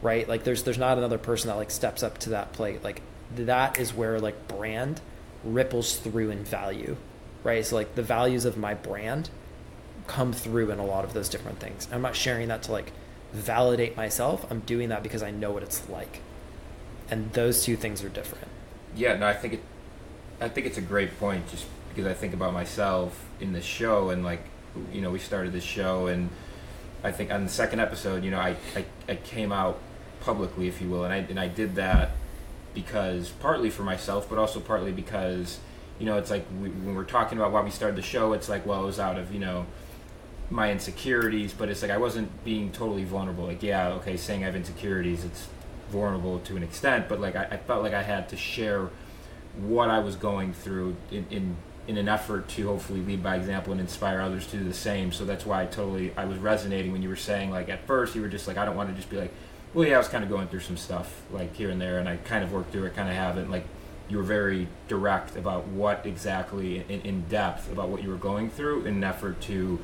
[0.01, 0.25] Right?
[0.25, 2.81] Like there's there's not another person that like steps up to that plate.
[2.81, 3.01] Like
[3.35, 5.01] that is where like brand
[5.43, 6.95] ripples through in value.
[7.43, 7.65] Right.
[7.65, 9.29] So like the values of my brand
[10.07, 11.89] come through in a lot of those different things.
[11.91, 12.93] I'm not sharing that to like
[13.33, 14.49] validate myself.
[14.49, 16.21] I'm doing that because I know what it's like
[17.09, 18.47] and those two things are different.
[18.95, 19.63] Yeah, no, I think it.
[20.41, 24.09] I think it's a great point, just because I think about myself in the show,
[24.09, 24.41] and like,
[24.91, 26.29] you know, we started this show, and
[27.03, 29.79] I think on the second episode, you know, I, I, I came out
[30.19, 32.11] publicly, if you will, and I and I did that
[32.73, 35.59] because partly for myself, but also partly because,
[35.99, 38.49] you know, it's like we, when we're talking about why we started the show, it's
[38.49, 39.65] like, well, it was out of you know
[40.49, 43.45] my insecurities, but it's like I wasn't being totally vulnerable.
[43.45, 45.47] Like, yeah, okay, saying I have insecurities, it's
[45.89, 48.89] vulnerable to an extent, but like I, I felt like I had to share
[49.57, 51.55] what I was going through in, in
[51.87, 55.11] in an effort to hopefully lead by example and inspire others to do the same.
[55.11, 58.15] So that's why I totally I was resonating when you were saying like at first
[58.15, 59.31] you were just like I don't want to just be like,
[59.73, 62.09] well yeah I was kind of going through some stuff like here and there and
[62.09, 63.65] I kind of worked through it, kind of haven't like
[64.07, 68.49] you were very direct about what exactly in, in depth about what you were going
[68.49, 69.79] through in an effort to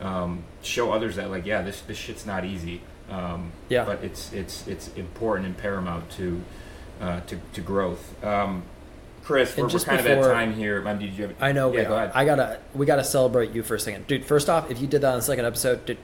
[0.00, 3.84] um, show others that like yeah this this shit's not easy um, yeah.
[3.84, 6.42] But it's it's it's important and paramount to
[7.00, 8.24] uh, to, to growth.
[8.24, 8.64] Um,
[9.26, 10.86] Chris, we're, we're kind before, of at time here.
[10.86, 11.72] Um, did you have, I know.
[11.72, 12.12] Yeah, go ahead.
[12.14, 14.24] I gotta we gotta celebrate you for a second, dude.
[14.24, 15.98] First off, if you did that on the second episode, dude,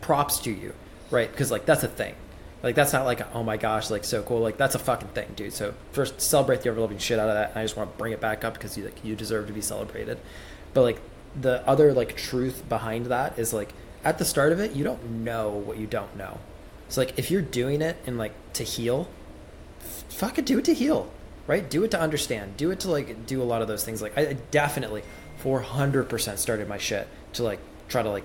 [0.00, 0.74] props to you,
[1.08, 1.30] right?
[1.30, 2.16] Because like that's a thing.
[2.64, 4.40] Like that's not like oh my gosh, like so cool.
[4.40, 5.52] Like that's a fucking thing, dude.
[5.52, 7.50] So first, celebrate the overloving shit out of that.
[7.50, 9.52] And I just want to bring it back up because you like you deserve to
[9.52, 10.18] be celebrated.
[10.72, 11.00] But like
[11.40, 13.72] the other like truth behind that is like
[14.02, 16.40] at the start of it, you don't know what you don't know.
[16.88, 19.06] So like if you're doing it and like to heal,
[20.08, 21.08] fuck it, do it to heal,
[21.46, 21.68] right?
[21.68, 22.56] Do it to understand.
[22.56, 24.00] Do it to like do a lot of those things.
[24.00, 25.02] Like I definitely
[25.42, 28.24] 400% started my shit to like try to like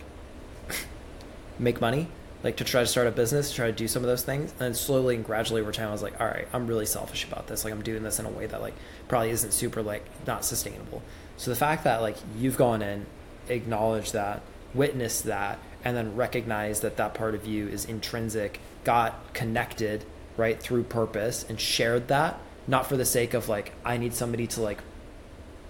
[1.60, 2.08] make money,
[2.44, 4.76] like to try to start a business, try to do some of those things, and
[4.76, 7.66] slowly and gradually over time, I was like, all right, I'm really selfish about this.
[7.66, 8.76] Like I'm doing this in a way that like
[9.08, 11.02] probably isn't super like not sustainable.
[11.38, 13.06] So the fact that like you've gone in,
[13.50, 14.42] acknowledged that,
[14.74, 20.06] witnessed that, and then recognize that that part of you is intrinsic, got connected,
[20.38, 22.40] right, through purpose and shared that,
[22.70, 24.80] not for the sake of like, I need somebody to like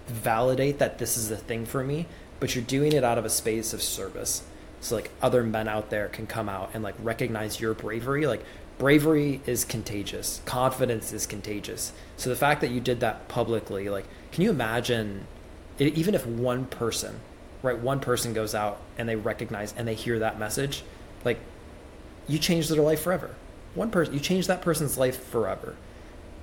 [0.06, 2.06] validate that this is the thing for me,
[2.38, 4.42] but you're doing it out of a space of service.
[4.80, 8.26] So like other men out there can come out and like recognize your bravery.
[8.26, 8.44] Like
[8.78, 10.42] bravery is contagious.
[10.44, 11.92] Confidence is contagious.
[12.16, 15.26] So the fact that you did that publicly, like, can you imagine,
[15.78, 17.20] even if one person
[17.62, 20.82] right one person goes out and they recognize and they hear that message
[21.24, 21.38] like
[22.26, 23.34] you change their life forever
[23.74, 25.76] one person you change that person's life forever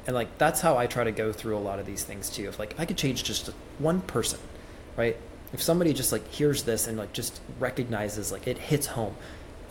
[0.08, 2.48] and like that's how i try to go through a lot of these things too
[2.48, 3.48] if like i could change just
[3.78, 4.40] one person
[4.96, 5.18] right
[5.54, 9.16] if somebody just like hears this and like just recognizes like it hits home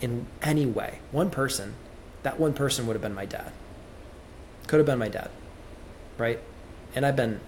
[0.01, 1.75] in any way, one person,
[2.23, 3.51] that one person would have been my dad.
[4.67, 5.29] Could have been my dad,
[6.17, 6.39] right?
[6.95, 7.39] And I've been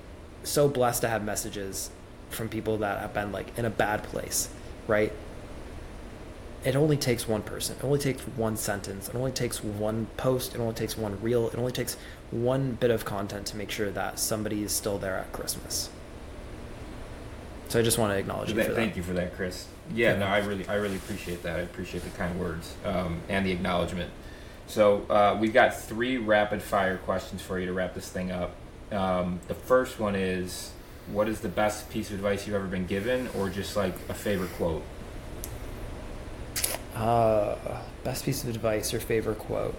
[0.44, 1.90] so blessed to have messages
[2.30, 4.50] from people that have been like in a bad place,
[4.88, 5.12] right?
[6.64, 7.78] It only takes one person.
[7.78, 9.10] It only takes one sentence.
[9.10, 10.56] It only takes one post.
[10.56, 11.48] It only takes one reel.
[11.48, 11.96] It only takes
[12.32, 15.90] one bit of content to make sure that somebody is still there at Christmas.
[17.70, 19.68] So I just want to acknowledge you Thank you for that, Chris.
[19.94, 20.20] Yeah, Yeah.
[20.20, 21.60] no, I really, I really appreciate that.
[21.60, 24.12] I appreciate the kind words um, and the acknowledgement.
[24.68, 28.56] So uh, we've got three rapid fire questions for you to wrap this thing up.
[28.92, 30.72] Um, the first one is,
[31.12, 34.14] what is the best piece of advice you've ever been given, or just like a
[34.14, 34.84] favorite quote?
[36.96, 37.56] Uh,
[38.04, 39.76] best piece of advice or favorite quote?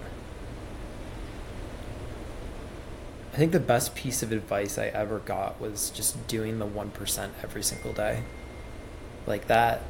[3.32, 7.30] I think the best piece of advice I ever got was just doing the 1%
[7.42, 8.24] every single day.
[9.26, 9.82] Like that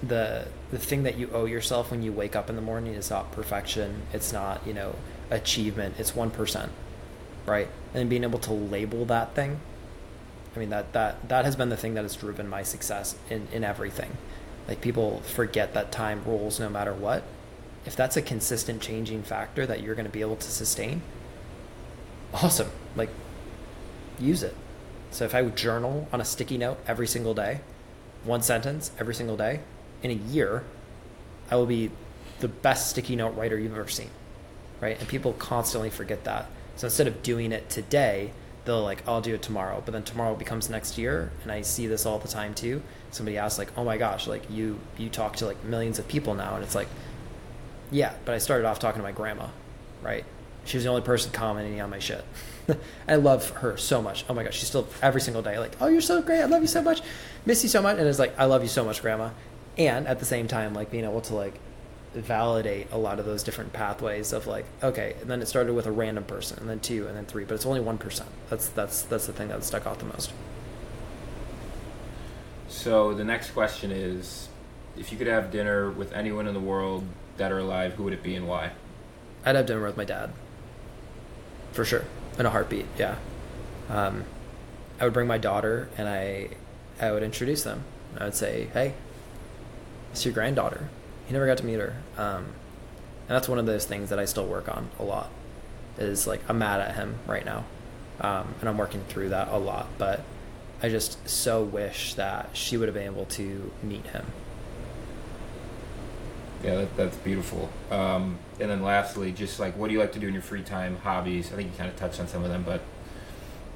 [0.00, 3.10] the the thing that you owe yourself when you wake up in the morning is
[3.10, 4.02] not perfection.
[4.12, 4.94] It's not, you know,
[5.28, 5.96] achievement.
[5.98, 6.68] It's 1%.
[7.46, 7.68] Right?
[7.94, 9.58] And being able to label that thing
[10.58, 13.46] I mean that that that has been the thing that has driven my success in
[13.52, 14.16] in everything.
[14.66, 17.22] Like people forget that time rolls no matter what.
[17.86, 21.02] If that's a consistent changing factor that you're going to be able to sustain,
[22.34, 22.70] awesome.
[22.96, 23.10] Like
[24.18, 24.54] use it.
[25.10, 27.60] So if I would journal on a sticky note every single day,
[28.24, 29.60] one sentence every single day,
[30.02, 30.64] in a year,
[31.50, 31.90] I will be
[32.40, 34.10] the best sticky note writer you've ever seen.
[34.80, 34.98] Right?
[34.98, 36.46] And people constantly forget that.
[36.76, 38.30] So instead of doing it today,
[38.64, 39.82] they'll like, I'll do it tomorrow.
[39.84, 41.32] But then tomorrow becomes next year.
[41.42, 42.82] And I see this all the time too.
[43.10, 46.34] Somebody asks like, oh my gosh, like you, you talk to like millions of people
[46.34, 46.54] now.
[46.54, 46.88] And it's like,
[47.90, 49.46] yeah, but I started off talking to my grandma,
[50.02, 50.24] right?
[50.68, 52.22] She was the only person commenting on my shit.
[53.08, 54.26] I love her so much.
[54.28, 56.42] Oh my gosh, she's still every single day like, "Oh, you're so great.
[56.42, 57.00] I love you so much.
[57.46, 59.30] Miss you so much." And it's like, "I love you so much, grandma."
[59.78, 61.54] And at the same time like being able to like
[62.14, 65.86] validate a lot of those different pathways of like, okay, and then it started with
[65.86, 68.22] a random person and then two and then three, but it's only 1%.
[68.50, 70.32] That's that's that's the thing that stuck out the most.
[72.68, 74.48] So the next question is,
[74.98, 77.04] if you could have dinner with anyone in the world
[77.38, 78.72] that are alive, who would it be and why?
[79.46, 80.30] I'd have dinner with my dad.
[81.78, 82.02] For sure.
[82.40, 83.14] In a heartbeat, yeah.
[83.88, 84.24] Um,
[84.98, 86.48] I would bring my daughter and I
[87.00, 87.84] I would introduce them.
[88.18, 88.94] I would say, Hey,
[90.10, 90.88] it's your granddaughter.
[91.28, 91.94] You never got to meet her.
[92.16, 92.46] Um,
[93.28, 95.30] and that's one of those things that I still work on a lot.
[95.98, 97.64] Is like I'm mad at him right now.
[98.20, 99.86] Um, and I'm working through that a lot.
[99.98, 100.24] But
[100.82, 104.26] I just so wish that she would have been able to meet him.
[106.62, 107.68] Yeah, that, that's beautiful.
[107.90, 110.62] Um, and then lastly, just like, what do you like to do in your free
[110.62, 110.96] time?
[110.96, 111.52] Hobbies?
[111.52, 112.80] I think you kind of touched on some of them, but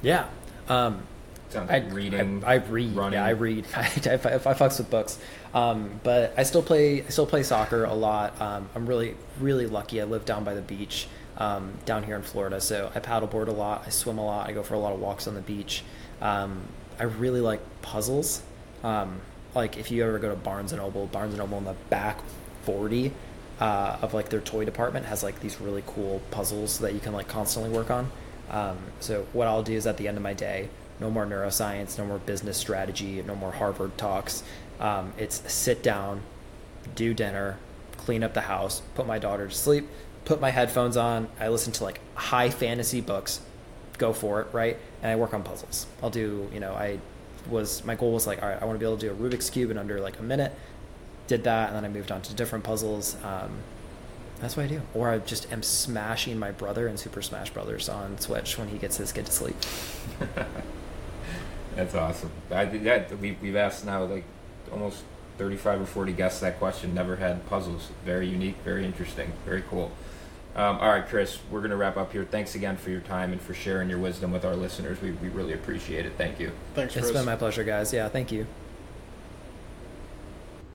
[0.02, 0.26] Yeah.
[0.68, 1.02] Um,
[1.48, 2.42] sounds I, like reading.
[2.44, 2.94] I, I read.
[2.96, 3.14] running.
[3.18, 3.66] Yeah, I read.
[3.76, 3.88] I, I, I
[4.54, 5.18] fucks with books.
[5.54, 7.02] Um, but I still play.
[7.02, 8.40] I still play soccer a lot.
[8.40, 10.00] Um, I'm really, really lucky.
[10.00, 11.06] I live down by the beach,
[11.38, 12.60] um, down here in Florida.
[12.60, 13.84] So I paddleboard a lot.
[13.86, 14.48] I swim a lot.
[14.48, 15.84] I go for a lot of walks on the beach.
[16.20, 16.62] Um,
[16.98, 18.42] I really like puzzles.
[18.82, 19.20] Um,
[19.54, 22.18] like if you ever go to Barnes and Noble, Barnes and Noble in the back
[22.64, 23.12] 40
[23.60, 27.12] uh, of like their toy department has like these really cool puzzles that you can
[27.12, 28.10] like constantly work on.
[28.50, 30.68] Um, so what I'll do is at the end of my day,
[31.00, 34.42] no more neuroscience, no more business strategy, no more Harvard talks.
[34.80, 36.22] Um, it's sit down,
[36.94, 37.58] do dinner,
[37.96, 39.88] clean up the house, put my daughter to sleep,
[40.24, 41.28] put my headphones on.
[41.40, 43.40] I listen to like high fantasy books,
[43.98, 44.76] go for it, right?
[45.02, 45.86] And I work on puzzles.
[46.02, 46.98] I'll do, you know, I
[47.48, 49.16] was my goal was like, all right, I want to be able to do a
[49.16, 50.52] Rubik's cube in under like a minute.
[51.32, 53.16] Did that, and then I moved on to different puzzles.
[53.24, 53.52] Um,
[54.38, 54.82] that's what I do.
[54.92, 58.76] Or I just am smashing my brother in Super Smash Brothers on Switch when he
[58.76, 59.56] gets his kid to sleep.
[61.74, 62.30] That's awesome.
[62.50, 63.18] I did that.
[63.18, 64.24] We, we've asked now like
[64.70, 65.04] almost
[65.38, 66.92] 35 or 40 guests that question.
[66.92, 67.88] Never had puzzles.
[68.04, 69.90] Very unique, very interesting, very cool.
[70.54, 72.26] Um, all right, Chris, we're going to wrap up here.
[72.30, 75.00] Thanks again for your time and for sharing your wisdom with our listeners.
[75.00, 76.12] We, we really appreciate it.
[76.18, 76.52] Thank you.
[76.74, 77.16] Thanks, It's Chris.
[77.16, 77.90] been my pleasure, guys.
[77.90, 78.46] Yeah, thank you.